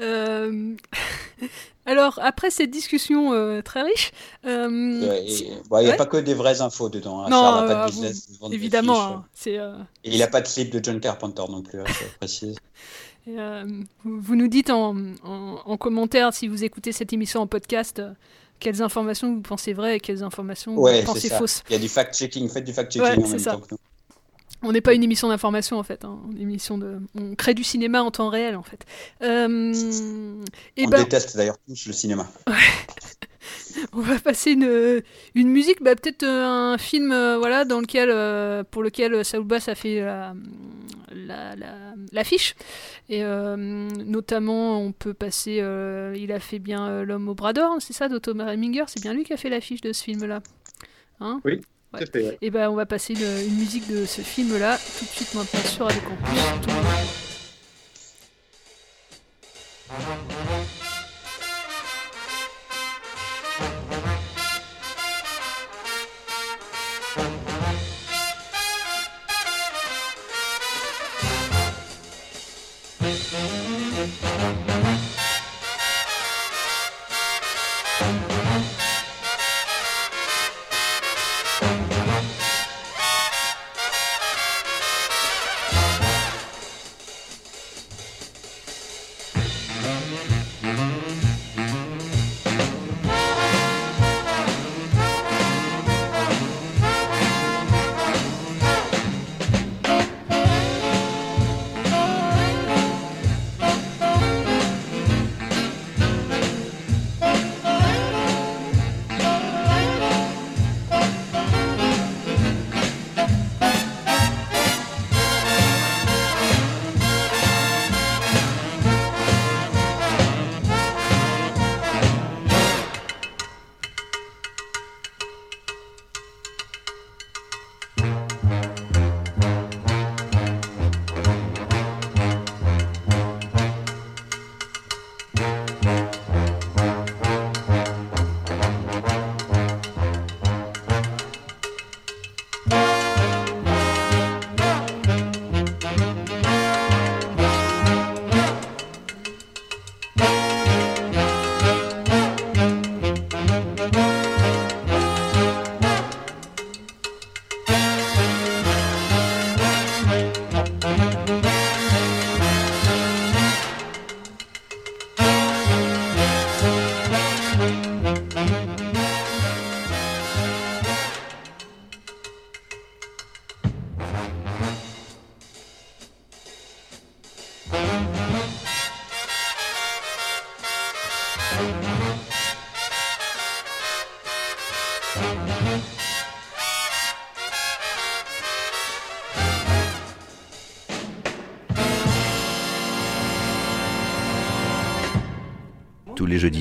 [0.00, 0.74] Euh,
[1.88, 4.10] Alors, après cette discussion euh, très riche,
[4.44, 5.96] euh, bon, Il n'y a Ouais.
[5.96, 7.20] pas que des vraies infos dedans.
[7.20, 7.28] hein.
[7.30, 8.28] Non, Charles n'a pas de business.
[8.48, 9.16] des évidemment, fiches.
[9.16, 9.58] hein, c'est.
[9.58, 12.56] euh, Et il n'a pas de slip de John Carpenter non plus, hein, je précise.
[13.28, 13.64] Et, euh,
[14.04, 17.98] vous, vous nous dites en, en- en commentaire, si vous écoutez cette émission en podcast,
[18.00, 18.10] euh,
[18.58, 21.62] quelles informations vous pensez vraies et quelles informations Ouais, vous pensez fausses.
[21.68, 23.52] Il y a du fact-checking, faites du fact-checking Ouais, en même ça.
[23.52, 23.78] temps que nous.
[24.62, 27.62] On n'est pas une émission d'information en fait, hein, une émission de, on crée du
[27.62, 28.84] cinéma en temps réel en fait.
[29.22, 29.72] Euh,
[30.76, 32.26] et On ben, déteste d'ailleurs tous le cinéma.
[33.92, 35.02] On va passer une,
[35.34, 36.44] une musique, bah, peut-être euh,
[36.74, 40.34] un film, euh, voilà, dans lequel, euh, pour lequel Saul Bass a fait la,
[41.14, 42.54] la, la- l'affiche.
[43.08, 45.62] Et notamment, on peut passer,
[46.16, 49.24] il a fait bien L'homme au bras d'or, c'est ça, d'Otto Preminger, c'est bien lui
[49.24, 50.40] qui a fait l'affiche de ce film-là.
[51.20, 51.40] Hein?
[51.44, 51.60] Oui,
[51.92, 52.22] à fait.
[52.24, 52.38] ouais.
[52.42, 55.60] Et ben, on va passer une, une musique de ce film-là tout de suite maintenant
[55.60, 56.42] sur Radio Campus.
[59.88, 60.75] Tout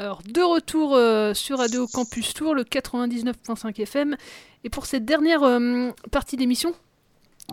[0.00, 4.16] Alors, de retour euh, sur Radio Campus Tour, le 99.5 FM.
[4.64, 6.74] Et pour cette dernière euh, partie d'émission,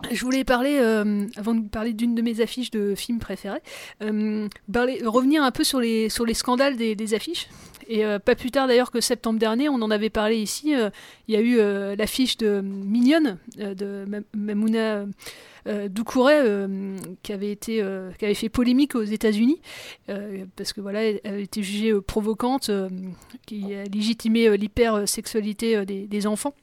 [0.09, 3.61] je voulais parler, euh, avant de parler d'une de mes affiches de films préférés,
[3.99, 7.47] revenir un peu sur les, scandales des affiches.
[7.93, 10.89] Et euh, pas plus tard d'ailleurs que septembre dernier, on en avait parlé ici, euh,
[11.27, 15.05] il y a eu euh, l'affiche de Mignonne, de Ma- Mamouna
[15.89, 16.39] Doucouré,
[17.21, 17.85] qui, avait été,
[18.17, 19.61] qui avait fait polémique aux États-Unis,
[20.55, 22.71] parce que voilà, elle avait été jugée provocante,
[23.45, 26.55] qui a légitimé l'hypersexualité des, des enfants.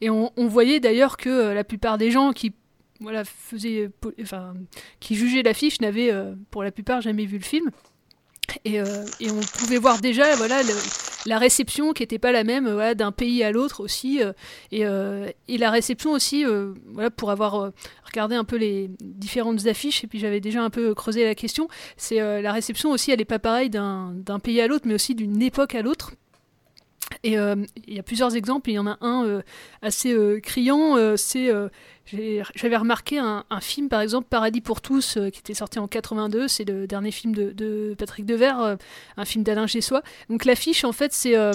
[0.00, 2.52] Et on, voyait d'ailleurs que la plupart des gens qui
[3.00, 4.54] voilà, faisaient, po- enfin,
[5.00, 7.70] qui jugeaient l'affiche n'avaient euh, pour la plupart jamais vu le film.
[8.64, 10.62] Et, euh, et on pouvait voir déjà voilà,
[11.26, 14.20] la réception qui n'était pas la même euh, d'un pays à l'autre aussi.
[14.22, 16.44] euh, et, la réception aussi,
[16.92, 17.72] voilà, pour avoir
[18.04, 21.68] regardé un peu les différentes affiches, et puis j'avais déjà un peu creusé la question,
[21.96, 25.40] c'est la réception aussi, elle n'est pas pareille d'un pays à l'autre, mais aussi d'une
[25.40, 26.12] époque à l'autre.
[27.22, 29.42] Et il y a plusieurs exemples, il y en a un
[29.82, 31.52] assez criant, c'est
[32.06, 36.48] j'avais remarqué un, film par exemple Paradis pour tous euh, qui était sorti en 82,
[36.48, 38.76] c'est le dernier film de, Patrick Devers, euh,
[39.16, 40.02] un film d'Alain Gessois.
[40.28, 41.52] Donc l'affiche en fait c'est euh,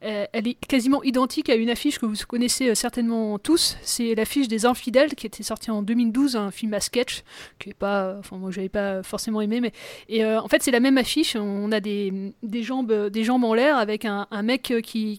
[0.00, 4.66] elle est quasiment identique à une affiche que vous connaissez certainement tous, c'est l'affiche des
[4.66, 7.22] Infidèles qui était sortie en 2012, un film à sketch
[7.58, 9.72] qui est pas, enfin moi j'avais pas forcément aimé, mais
[10.08, 13.78] et en fait c'est la même affiche, on a des, jambes des jambes en l'air
[13.78, 15.18] avec un, mec qui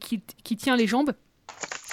[0.58, 1.14] tient les jambes.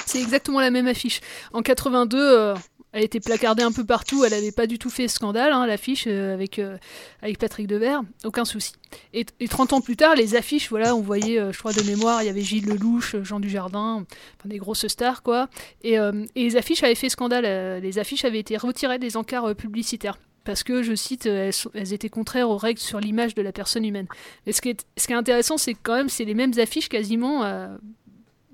[0.06, 1.20] C'est exactement la même affiche.
[1.52, 2.54] En 82, euh,
[2.92, 6.04] elle était placardée un peu partout, elle n'avait pas du tout fait scandale, hein, l'affiche
[6.06, 6.76] euh, avec, euh,
[7.22, 8.74] avec Patrick Devers, aucun souci.
[9.14, 12.22] Et, et 30 ans plus tard, les affiches, voilà, on voyait, je crois de mémoire,
[12.22, 14.04] il y avait Gilles Lelouch, Jean Dujardin,
[14.38, 15.48] enfin des grosses stars, quoi.
[15.82, 15.96] Et,
[16.36, 20.18] les affiches avaient fait scandale, les affiches avaient été retirées des encarts publicitaires.
[20.44, 24.08] Parce que, je cite, elles, étaient contraires aux règles sur l'image de la personne humaine.
[24.44, 26.88] Mais ce qui est, ce qui est intéressant, c'est quand même, c'est les mêmes affiches
[26.88, 27.44] quasiment,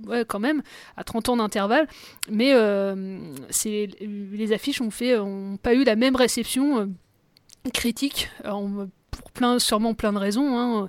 [0.06, 0.62] ouais, quand même,
[0.96, 1.88] à 30 ans d'intervalle.
[2.30, 3.18] Mais euh,
[3.64, 6.86] les affiches ont, fait, ont pas eu la même réception euh,
[7.72, 8.28] critique.
[9.10, 10.58] Pour plein, sûrement plein de raisons.
[10.58, 10.88] hein.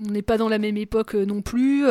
[0.00, 1.84] On n'est pas dans la même époque euh, non plus.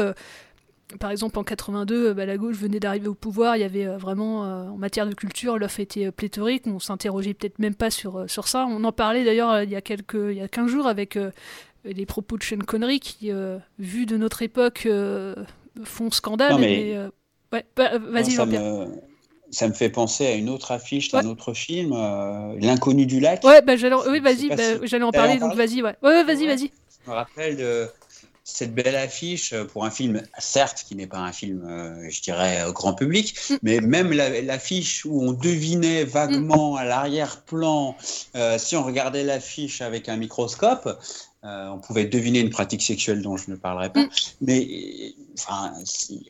[0.99, 3.55] par exemple, en 82, euh, bah, la gauche venait d'arriver au pouvoir.
[3.55, 6.63] Il y avait vraiment, en matière de culture, l'offre était pléthorique.
[6.67, 8.65] On s'interrogeait peut-être même pas sur, sur ça.
[8.69, 11.17] On en parlait d'ailleurs il y a quelques, il y a 15 jours avec
[11.85, 13.31] les propos de Sean Connery qui,
[13.77, 14.85] vu de notre époque,
[15.83, 16.51] font scandale.
[16.51, 17.09] Non, mais- euh,
[17.53, 18.61] ouais, bah, euh, vas-y, ça, Jean-Pierre.
[18.61, 18.87] me,
[19.51, 23.43] ça me fait penser à une autre affiche d'un autre film, euh, L'inconnu du lac.
[23.43, 25.95] Ouais, bah, j'allais, oui, vas-y, bah, si- j'allais en parler, donc vas-y, ouais.
[26.03, 26.71] Ouais, ouais, vas-y, vas-y.
[27.05, 27.87] Je me rappelle de
[28.43, 32.61] cette belle affiche pour un film, certes, qui n'est pas un film, euh, je dirais,
[32.61, 33.55] euh, grand public, Mm.
[33.61, 37.95] mais même la- l'affiche où on devinait vaguement à l'arrière-plan,
[38.35, 40.89] euh, si on regardait l'affiche avec un microscope,
[41.45, 43.93] euh, on pouvait deviner une pratique sexuelle dont je ne parlerai Mm.
[43.93, 44.05] pas.
[44.41, 45.73] Mais euh, enfin,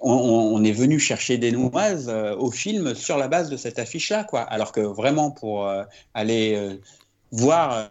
[0.02, 4.24] on, est venu chercher des noises euh, au film sur la base de cette affiche-là,
[4.24, 4.42] quoi.
[4.42, 5.84] Alors que vraiment, pour euh,
[6.14, 6.80] aller
[7.32, 7.90] voir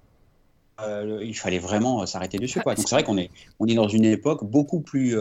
[1.24, 2.60] il fallait vraiment s'arrêter dessus.
[2.60, 2.76] Quoi.
[2.76, 5.16] Donc c'est vrai qu'on est, on est dans une époque beaucoup plus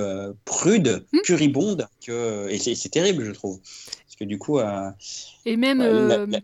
[0.46, 3.60] prude, puribonde, que, et c'est terrible, je trouve.
[3.60, 4.60] Parce que du coup,
[5.48, 6.40] Et même, Ouais, la- la-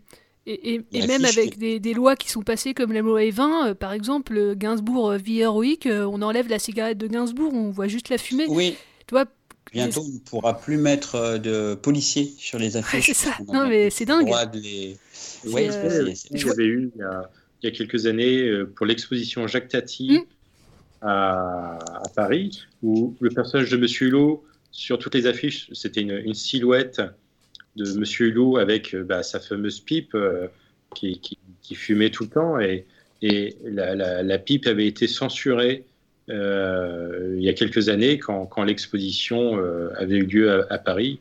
[0.46, 3.00] et, et- et la même fiche avec des, des lois qui sont passées comme la
[3.00, 6.98] loi E20, euh, par exemple, euh, Gainsbourg euh, vie héroïque, euh, on enlève la cigarette
[6.98, 8.44] de Gainsbourg, on voit juste la fumée.
[8.48, 8.76] Oui.
[9.06, 9.24] Tu vois,
[9.72, 13.06] bientôt, on ne pourra plus mettre de policiers sur les affiches.
[13.06, 13.32] c'est ça.
[13.52, 14.28] Non, mais c'est dingue.
[14.54, 14.96] les-
[15.46, 17.30] Ouais, euh, c'est- c'est- Il y avait eu il y a,
[17.62, 20.20] il y a quelques années pour l'exposition Jacques Tati
[21.02, 26.20] à, à Paris, où le personnage de Monsieur Hulot, sur toutes les affiches, c'était une,
[26.24, 27.00] une silhouette
[27.76, 30.48] de Monsieur Hulot avec euh, bah, sa fameuse pipe euh,
[30.94, 31.20] qui,
[31.74, 32.86] fumait tout le temps, et,
[33.20, 35.84] et la, pipe avait été censurée
[36.30, 39.58] euh, il y a quelques années quand, quand l'exposition
[39.96, 41.18] avait eu lieu à, Paris,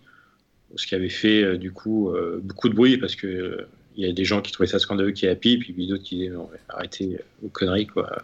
[0.75, 4.25] ce qui avait fait du coup beaucoup de bruit parce que il y a des
[4.25, 6.31] gens qui trouvaient ça scandaleux qu'il y ait la pipe, et puis d'autres qui disaient
[6.69, 8.21] arrêtez vos conneries quoi.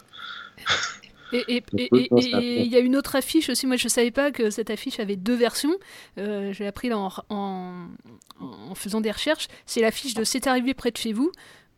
[1.34, 1.64] Et
[2.66, 5.16] il y a une autre affiche aussi, moi je savais pas que cette affiche avait
[5.16, 5.76] deux versions,
[6.18, 7.88] Euh, j'ai appris là en, en-
[8.42, 11.32] en faisant des recherches, c'est l'affiche de C'est arrivé près de chez vous.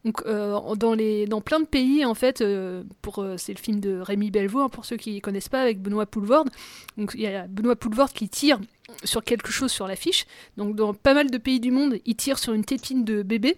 [0.03, 3.59] Donc, euh, dans, les, dans plein de pays, en fait, euh, pour, euh, c'est le
[3.59, 6.49] film de Rémi Belvaux, hein, pour ceux qui ne connaissent pas, avec Benoît Poulvorde.
[6.97, 8.59] Donc, il y a Benoît Poulvorde qui tire
[9.03, 10.25] sur quelque chose sur l'affiche.
[10.57, 13.57] Donc dans pas mal de pays du monde, il tire sur une tétine de bébé.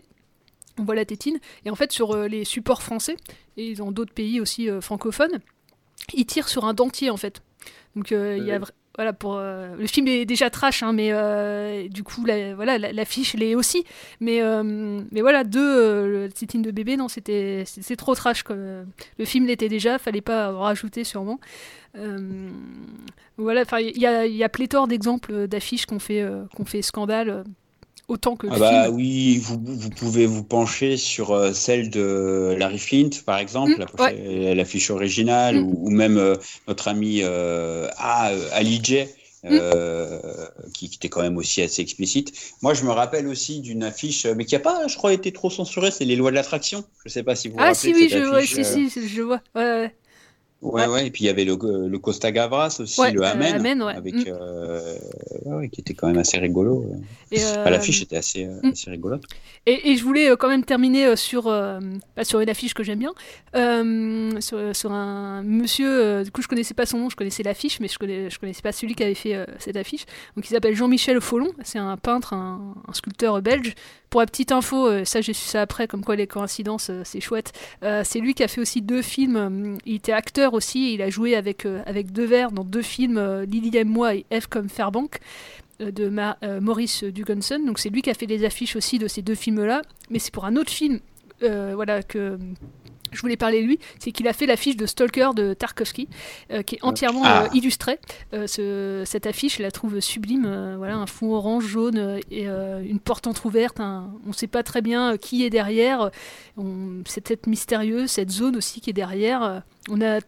[0.78, 1.40] On voit la tétine.
[1.66, 3.16] Et en fait, sur euh, les supports français,
[3.56, 5.40] et dans d'autres pays aussi francophones,
[6.14, 7.42] il tire sur un dentier en fait.
[7.96, 8.60] Donc euh, il y a
[8.96, 12.78] voilà pour euh, le film est déjà trash hein, mais euh, du coup la, voilà
[12.78, 13.86] la- l'affiche l'est aussi.
[14.20, 14.42] Mais
[15.12, 18.86] mais voilà deux tétine de bébé non c'était c'est trop trash le
[19.26, 21.40] film l'était déjà fallait pas en rajouter sûrement.
[23.38, 26.24] Voilà enfin il y a y a pléthore d'exemples d'affiches qu'on fait
[26.56, 27.44] qu'on fait scandale
[28.08, 31.90] autant que le Ah bah film oui, vous, vous pouvez vous pencher sur euh, celle
[31.90, 36.36] de Larry Flint, par exemple, Mm, la l'affiche originale, ou, ou même euh,
[36.68, 39.06] notre ami euh, ah, Ali J,
[39.46, 40.20] euh,
[40.74, 42.34] qui, qui était quand même aussi assez explicite.
[42.62, 45.50] Moi, je me rappelle aussi d'une affiche, mais qui n'a pas, je crois, été trop
[45.50, 46.84] censurée, c'est Les Lois de l'attraction.
[47.06, 49.42] Je sais pas si vous vous ah rappelez si oui je si, si je vois
[49.56, 49.96] ouais, ouais.
[50.64, 51.56] Ouais, ouais, et puis il y avait le,
[51.88, 54.24] le Costa Gavras aussi, Ouais, le euh, Amen, avec, Mm.
[54.28, 56.86] euh, qui était quand même assez rigolo.
[57.32, 58.70] Et, Enfin, euh, L'affiche était assez, euh, mm.
[58.70, 59.24] assez rigolote.
[59.66, 61.80] Et, et je voulais euh, quand même terminer euh, sur, euh,
[62.16, 63.14] bah, sur une affiche que j'aime bien,
[63.56, 67.44] euh, sur, sur un monsieur, euh, du coup je connaissais pas son nom, je connaissais
[67.44, 70.06] l'affiche, mais je, connais, je connaissais pas celui qui avait fait euh, cette affiche.
[70.36, 73.74] Donc il s'appelle Jean-Michel Follon, c'est un peintre, un, un sculpteur belge.
[74.10, 77.02] Pour la petite info, euh, ça j'ai su ça après, comme quoi les coïncidences, euh,
[77.04, 77.52] c'est chouette.
[77.84, 81.02] Euh, c'est lui qui a fait aussi deux films, euh, il était acteur aussi, il
[81.02, 84.26] a joué avec, euh, avec deux verres dans deux films, euh, Lily aime moi et
[84.32, 85.20] F comme Fairbank
[85.82, 87.60] euh, de Ma- Maurice Duganson.
[87.66, 89.82] Donc c'est lui qui a fait les affiches aussi de ces deux films-là.
[90.10, 91.00] Mais c'est pour un autre film
[91.42, 92.38] voilà, que
[93.12, 93.80] je voulais parler de lui.
[94.00, 96.08] C'est qu'il a fait l'affiche de Stalker de Tarkovsky,
[96.52, 97.44] euh, qui est entièrement Ah.
[97.44, 98.00] euh, illustrée.
[98.34, 100.48] Euh, ce- cette affiche, je la trouve sublime.
[100.78, 103.80] voilà, un fond orange, jaune et une porte entrouverte.
[103.82, 106.12] un- on ne sait pas très bien qui est derrière.
[106.58, 109.64] On- C'est cette mystérieuse, cette zone aussi qui est derrière.
[109.90, 110.20] On a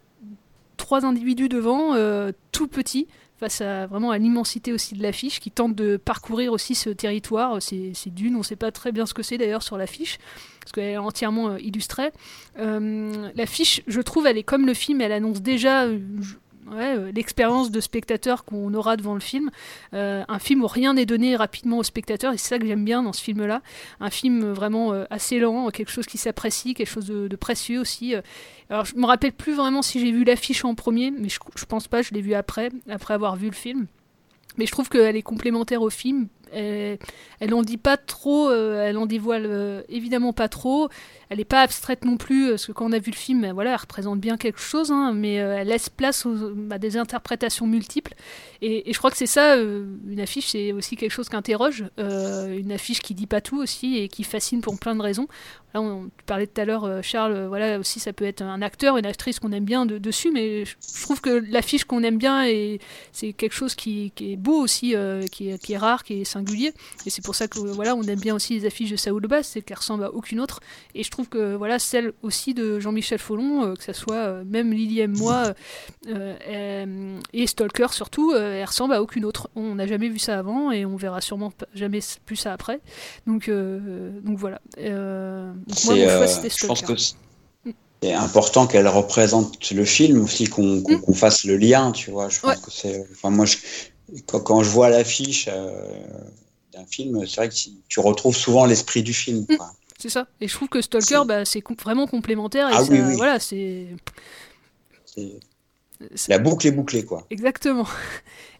[0.77, 3.07] trois individus devant, euh, tout petits,
[3.37, 7.61] face à vraiment à l'immensité aussi de l'affiche, qui tentent de parcourir aussi ce territoire,
[7.61, 8.35] ces, ces dunes.
[8.35, 10.17] On ne sait pas très bien ce que c'est d'ailleurs sur l'affiche,
[10.61, 12.11] parce qu'elle est entièrement euh, illustrée.
[12.59, 15.87] Euh, l'affiche, je trouve, elle est comme le film, elle annonce déjà
[16.71, 19.51] euh, l'expérience de spectateur qu'on aura devant le film.
[19.93, 22.85] Euh, un film où rien n'est donné rapidement au spectateur, et c'est ça que j'aime
[22.85, 23.61] bien dans ce film-là.
[23.99, 28.15] Un film euh, vraiment assez lent, quelque chose qui s'apprécie, quelque chose de, précieux aussi.
[28.69, 31.65] Alors je me rappelle plus vraiment si j'ai vu l'affiche en premier, mais je, je
[31.65, 33.87] pense pas, je l'ai vu après, après avoir vu le film.
[34.57, 36.27] Mais je trouve qu'elle est complémentaire au film.
[36.55, 36.97] Elle,
[37.39, 40.89] elle en dit pas trop, euh, elle en dévoile euh, évidemment pas trop.
[41.29, 43.43] Elle n'est pas abstraite non plus, euh, parce que quand on a vu le film,
[43.45, 46.27] euh, voilà, elle représente bien quelque chose, hein, mais euh, elle laisse place
[46.69, 48.13] à des interprétations multiples.
[48.61, 51.85] Et, je crois que c'est ça, euh, une affiche, c'est aussi quelque chose qui interroge.
[51.99, 55.27] euh, une affiche qui dit pas tout aussi et qui fascine pour plein de raisons.
[55.73, 58.41] Là, on, tu parlais tout à l'heure, euh, Charles, euh, voilà, aussi ça peut être
[58.41, 62.03] un acteur, une actrice qu'on aime bien de- dessus, mais je, trouve que l'affiche qu'on
[62.03, 62.45] aime bien,
[63.11, 66.44] c'est quelque chose qui, est beau aussi, euh, qui, qui est rare, qui est singulier.
[66.53, 69.47] Et c'est pour ça que voilà, on aime bien aussi les affiches de Saoul Bass,
[69.53, 70.59] c'est qu'elles ressemblent à aucune autre.
[70.93, 74.43] Et je trouve que voilà, celle aussi de Jean-Michel Follon, euh, que ça soit euh,
[74.45, 75.53] même Lily aime moi
[76.07, 79.49] euh, et Stalker surtout, elle ressemble à aucune autre.
[79.55, 82.79] On n'a jamais vu ça avant et on verra sûrement jamais plus ça après.
[83.27, 84.59] Donc, donc voilà.
[84.77, 87.15] Donc moi, C'est, mon choix, c'était je pense que c'est-
[88.03, 92.29] c'est important qu'elle représente le film aussi, qu'on qu'on fasse le lien, tu vois.
[92.29, 92.61] Je pense Ouais.
[92.63, 93.03] que c'est.
[93.13, 93.57] Enfin, moi, je-
[94.27, 95.71] quand, quand je vois l'affiche euh,
[96.73, 97.55] d'un film, c'est vrai que
[97.87, 99.45] tu retrouves souvent l'esprit du film.
[99.45, 99.71] quoi.
[99.97, 100.27] C'est ça.
[100.41, 102.69] Et je trouve que Stalker, bah, c'est com- vraiment complémentaire.
[102.69, 103.15] Et Ah ça, oui, oui.
[103.15, 103.87] Voilà, c'est.
[106.27, 107.25] La boucle est bouclée, quoi.
[107.29, 107.87] Exactement.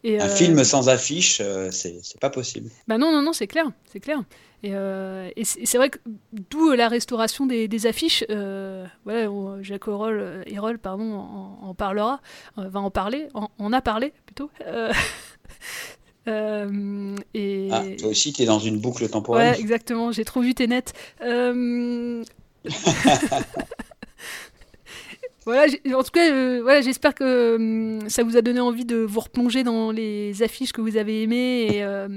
[0.05, 2.69] Et, Un euh, film sans affiche, euh, c'est pas possible.
[2.87, 4.23] Bah non, non, non, c'est clair, c'est clair.
[4.63, 5.99] Et, euh, et c'est vrai que
[6.31, 12.21] d'où la restauration des, des affiches, voilà, on- Jacques Erol, Erol, pardon, en, en parlera,
[12.55, 14.49] va en parler, en, en a parlé plutôt.
[16.27, 16.65] Euh,
[17.15, 17.69] euh, et...
[17.71, 19.53] Ah, toi aussi, tu es dans une boucle temporelle.
[19.53, 20.85] Ouais, exactement, j'ai trop vu Tenet.
[21.21, 22.23] Euh...
[25.45, 27.55] Voilà, en tout cas, euh, voilà, j'espère que
[28.01, 31.21] hum, ça vous a donné envie de vous replonger dans les affiches que vous avez
[31.21, 32.07] aimées et, euh,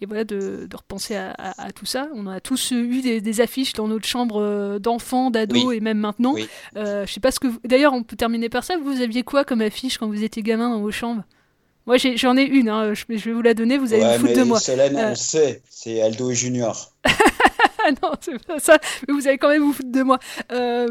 [0.00, 2.08] et voilà, de, de repenser à, à- à tout ça.
[2.16, 5.76] On a tous eu des, des affiches dans notre chambre euh, d'enfants, d'ados Oui.
[5.76, 6.32] et même maintenant.
[6.34, 6.48] Oui.
[6.76, 7.46] Euh, je sais pas ce que.
[7.46, 8.76] vous- D'ailleurs, on peut terminer par ça.
[8.76, 11.22] Vous aviez quoi comme affiche quand vous étiez gamin dans vos chambres?
[11.88, 12.68] Moi, j'en ai une.
[12.68, 13.78] hein, je, je vais vous la donner.
[13.78, 14.60] Vous allez Ouais, vous foutre mais de moi.
[14.60, 16.94] Solène, Euh, on sait, c'est Aldo et Junior.
[17.04, 18.78] ah non, c'est pas ça.
[19.08, 20.18] Mais vous allez quand même vous foutre de moi.
[20.52, 20.86] Euh,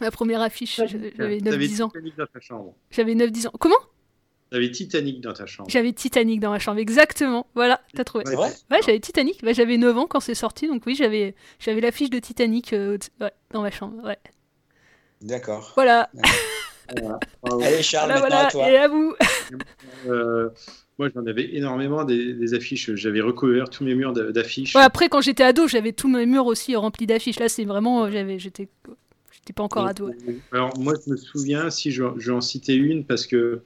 [0.00, 1.88] ma première affiche, j'avais T'avais 9-10 ans.
[1.88, 2.74] Titanic dans ta chambre.
[2.90, 3.52] J'avais 9-10 ans.
[3.58, 3.74] Comment?
[4.50, 5.70] T'avais Titanic dans ta chambre.
[5.70, 7.46] J'avais Titanic dans ma chambre, exactement.
[7.54, 8.24] Voilà, t'as trouvé.
[8.26, 8.50] C'est vrai?
[8.70, 9.42] Ouais, j'avais Titanic.
[9.44, 12.98] Bah, j'avais 9 ans quand c'est sorti, donc oui, j'avais j'avais l'affiche de Titanic euh,
[13.20, 14.04] ouais, dans ma chambre.
[14.04, 14.18] Ouais.
[15.22, 15.72] D'accord.
[15.76, 16.10] Voilà.
[17.62, 18.70] Allez, Charles, Voilà, maintenant voilà, à toi.
[18.70, 19.14] et à vous.
[20.08, 20.48] Euh,
[20.98, 22.94] moi, j'en avais énormément des, des affiches.
[22.94, 24.74] J'avais recouvert tous mes murs d'a- d'affiches.
[24.74, 27.38] Ouais, après, quand j'étais ado, j'avais tous mes murs aussi remplis d'affiches.
[27.38, 28.68] Là, c'est vraiment, euh, j'avais, j'étais,
[29.32, 30.10] j'étais pas encore ado.
[30.52, 33.60] Alors moi, je me souviens, si je, je vais en citer une, parce que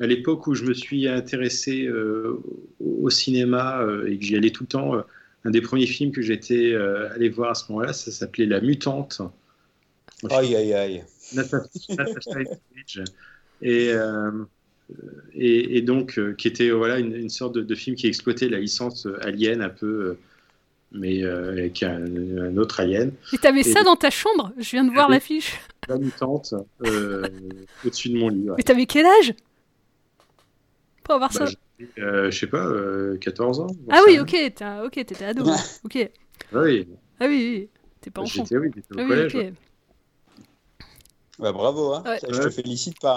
[0.00, 2.40] à l'époque où je me suis intéressé euh,
[2.80, 5.00] au au cinéma euh, et que j'y allais tout le temps, euh,
[5.44, 8.60] un des premiers films que j'étais euh, allé voir à ce moment-là, ça s'appelait La
[8.60, 9.20] Mutante.
[10.30, 11.04] Aïe, aïe, aïe.
[11.34, 11.68] Natasha
[11.98, 13.04] Natasha.
[13.60, 14.44] Et, euh,
[15.34, 18.48] et, et donc, euh, qui était voilà, une, une sorte de, de film qui exploitait
[18.48, 20.14] la licence euh, Alien un peu, euh,
[20.92, 23.12] mais euh, avec un, un autre Alien.
[23.32, 24.52] Et t'avais Et ça dans ta chambre?
[24.58, 25.16] Je viens de voir Oui.
[25.16, 25.58] l'affiche.
[25.88, 27.28] La Mutante euh,
[27.84, 28.48] au-dessus de mon lit.
[28.50, 28.56] ouais.
[28.56, 29.34] Mais t'avais quel âge?
[31.04, 31.46] Pour avoir Bah, ça
[31.98, 33.66] euh, je sais pas, euh, 14 ans.
[33.90, 34.30] Ah oui, ok,
[35.04, 35.44] t'étais ado.
[35.84, 35.98] Ok.
[36.52, 36.86] Oui,
[37.20, 37.68] Ah oui, oui,
[38.00, 38.44] t'es pas Bah, enfant.
[38.44, 39.40] j'étais- oui, j'étais au Ah oui, collège, ok.
[39.40, 39.52] ouais.
[41.38, 42.02] Ouais, bravo, hein.
[42.06, 42.18] Ouais.
[42.28, 43.16] Je te félicite pas.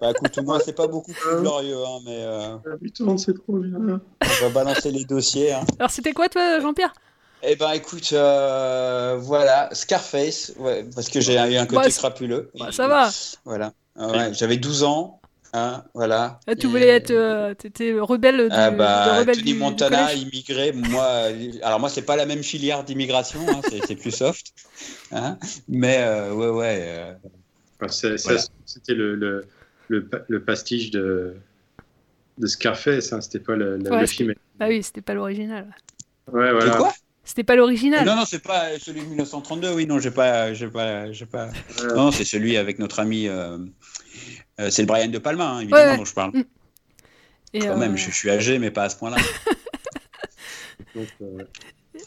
[0.00, 3.58] bah écoute, moi, c'est pas beaucoup plus glorieux, hein, mais euh, La Mutante, c'est trop
[3.58, 4.00] bien.
[4.22, 5.52] on va balancer les dossiers.
[5.52, 5.64] Hein.
[5.78, 6.92] Alors, c'était quoi, toi, Jean-Pierre?
[7.44, 11.98] Eh ben écoute, euh, voilà, Scarface, ouais, parce que j'ai eu un côté Bah, c'est-
[11.98, 12.50] crapuleux.
[12.56, 13.10] Bah, ça va.
[13.44, 15.20] Voilà, Ah ouais, j'avais 12 ans,
[15.52, 16.40] hein, voilà.
[16.46, 17.10] Ah, Tu Et- voulais être.
[17.10, 20.22] euh, T'étais rebelle du, Ah bah, le rebelle Tony du- du Montana, collège.
[20.22, 24.52] immigré, moi, euh, alors moi c'est pas la même filière d'immigration, hein, c'est plus soft,
[25.12, 25.38] hein,
[25.68, 26.78] mais euh, ouais ouais.
[26.80, 27.14] euh,
[27.84, 28.40] Enfin, Voilà.
[28.64, 29.44] C'était le, le,
[29.88, 31.34] le, pa- le pastiche de,
[32.38, 34.34] de Scarface, hein, c'était pas le, le- Ouais, le c'était- film.
[34.60, 35.74] Ah oui, c'était pas l'original.
[36.32, 36.70] Ouais, voilà.
[36.72, 36.92] De quoi?
[37.24, 38.04] C'était pas l'original.
[38.06, 41.48] Non non, c'est pas celui de 1932, oui non, j'ai pas, j'ai pas, j'ai pas.
[41.96, 43.28] Non, c'est celui avec notre ami,
[44.60, 46.30] euh, euh, c'est le Brian de Palma, hein, évidemment Ouais, dont je parle.
[46.32, 46.44] Mm.
[47.54, 49.16] Et, Quand euh, même, je, je suis âgé, mais pas à ce point-là.
[50.96, 51.44] Euh,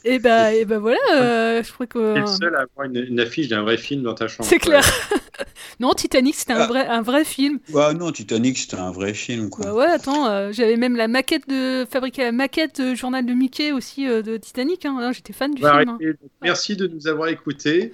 [0.03, 2.19] Et bah, et bah voilà, euh, je crois t'es que.
[2.19, 4.47] le seul à avoir une, une affiche d'un vrai film dans ta chambre.
[4.47, 4.83] C'est clair.
[5.79, 6.67] Non, Titanic, c'était un Ah.
[6.67, 7.59] vrai, un vrai film.
[7.73, 9.65] Ouais, non, Titanic, c'était un vrai film, quoi.
[9.65, 13.33] Bah ouais, attends, euh, j'avais même la maquette de fabriquer la maquette de journal de
[13.33, 14.85] Mickey aussi euh, de Titanic.
[14.85, 15.11] Hein.
[15.13, 15.89] J'étais fan du va film.
[15.89, 15.97] hein.
[16.41, 17.93] Merci de nous avoir écoutés.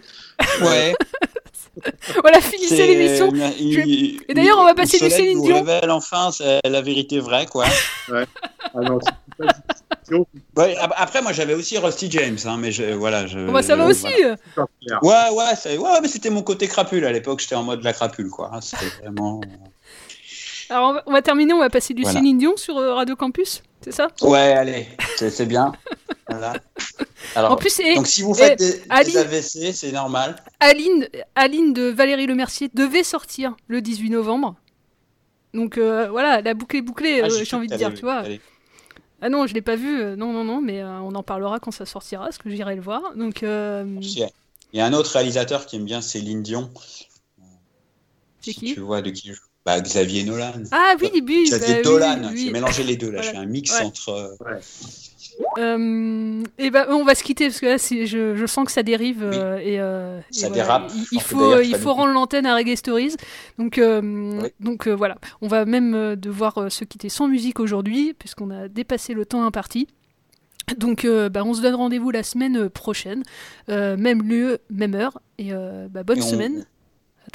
[0.61, 0.93] Ouais.
[2.21, 3.31] Voilà, finissez C'est- l'émission.
[3.33, 5.55] Je- Et d'ailleurs, on va passer du Céline Dion.
[5.63, 7.65] révèle enfin c'est la vérité vraie, quoi.
[8.09, 8.25] Ouais.
[8.75, 8.79] Ah.
[10.57, 13.27] Ouais, ap- après, moi, j'avais aussi Rusty James, hein, mais je, voilà.
[13.27, 14.01] Je, Bah, ça va aussi.
[14.55, 14.67] voilà.
[14.91, 14.99] euh.
[15.01, 17.39] Ouais, ouais, ouais, mais c'était mon côté crapule à l'époque.
[17.39, 18.51] J'étais en mode la crapule, quoi.
[18.53, 19.39] hein, C'était vraiment.
[20.71, 22.19] Alors, on va, on va terminer, on va passer du Voilà.
[22.19, 24.07] Céline Dion sur euh, Radio Campus, c'est ça?
[24.21, 25.71] Ouais, allez, c'est bien.
[26.29, 26.53] Voilà.
[27.35, 30.37] Alors, En plus, et- donc si vous faites et des, AVC, c'est normal.
[30.61, 34.55] Aline, Aline de Valérie Lemercier devait sortir le 18 novembre.
[35.53, 38.23] Donc euh, voilà, la boucle est bouclée, Ah, euh, j'ai envie de dire, tu vois.
[39.21, 41.71] Ah non, je l'ai pas vu, non, non, non, mais euh, on en parlera quand
[41.71, 43.01] ça sortira, parce que j'irai le voir.
[43.17, 44.29] Donc, Il
[44.73, 46.69] y a- un autre réalisateur qui aime bien Céline Dion.
[48.39, 48.73] c'est qui?
[48.73, 49.39] tu vois de qui je...
[49.65, 50.53] Bah, Xavier Nolan.
[50.71, 52.43] Ah oui, oui, J'ai bah, oui, oui.
[52.45, 53.27] j'ai mélangé les deux là, Voilà.
[53.27, 53.85] je fais un mix Ouais.
[53.85, 54.09] entre.
[54.09, 54.59] euh,
[55.57, 58.71] Euh, et ben, on va se quitter parce que là, c'est- je, je sens que
[58.71, 60.91] ça dérive euh, et, euh, et Ça voilà, dérape.
[61.11, 63.15] Il, faut, il faut rendre l'antenne à Reggae Stories.
[63.57, 68.49] Donc, euh, donc euh, voilà, on va même devoir se quitter sans musique aujourd'hui puisqu'on
[68.51, 69.87] a dépassé le temps imparti.
[70.77, 73.23] Donc, euh, bah, on se donne rendez-vous la semaine prochaine,
[73.69, 76.65] euh, même lieu, même heure, et euh, bah, bonne Et on- semaine.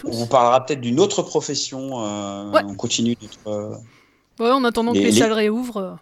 [0.05, 2.05] On vous parlera peut-être d'une autre profession.
[2.05, 2.63] euh, Ouais.
[2.67, 3.49] On continue notre.
[3.49, 3.77] euh,
[4.39, 5.77] Ouais, en attendant que Les- les, les- salles réouvrent.
[5.79, 5.93] euh.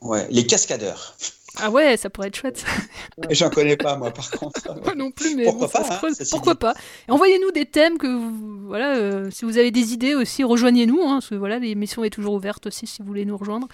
[0.00, 1.14] Ouais, les cascadeurs.
[1.60, 2.64] Ah ouais, ça pourrait être chouette.
[3.30, 4.60] J'en connais pas moi par contre.
[4.84, 6.74] Moi non plus, mais Pourquoi bon, pas, hein, Pourquoi pas
[7.08, 11.14] Envoyez-nous des thèmes que vous, voilà, euh, si vous avez des idées aussi, rejoignez-nous, hein,
[11.20, 13.68] parce que voilà, l'émission est toujours ouverte aussi si vous voulez nous rejoindre.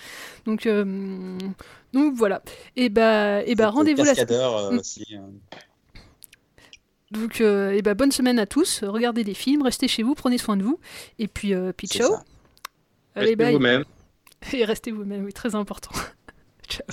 [0.44, 1.38] Donc, euh,
[1.94, 2.42] donc voilà.
[2.76, 4.78] Et bah, et bah rendez-vous la Cascadeurs euh, Mm.
[4.78, 5.06] aussi.
[7.10, 8.84] Donc, euh, et bah, bonne semaine à tous.
[8.84, 10.78] Regardez des films, restez chez vous, prenez soin de vous.
[11.18, 12.14] Et puis, euh, puis ciao.
[13.14, 13.52] Allez, Restez bye.
[13.54, 13.84] vous-même.
[14.52, 15.90] Et restez vous-même, oui, très important.
[16.68, 16.86] ciao.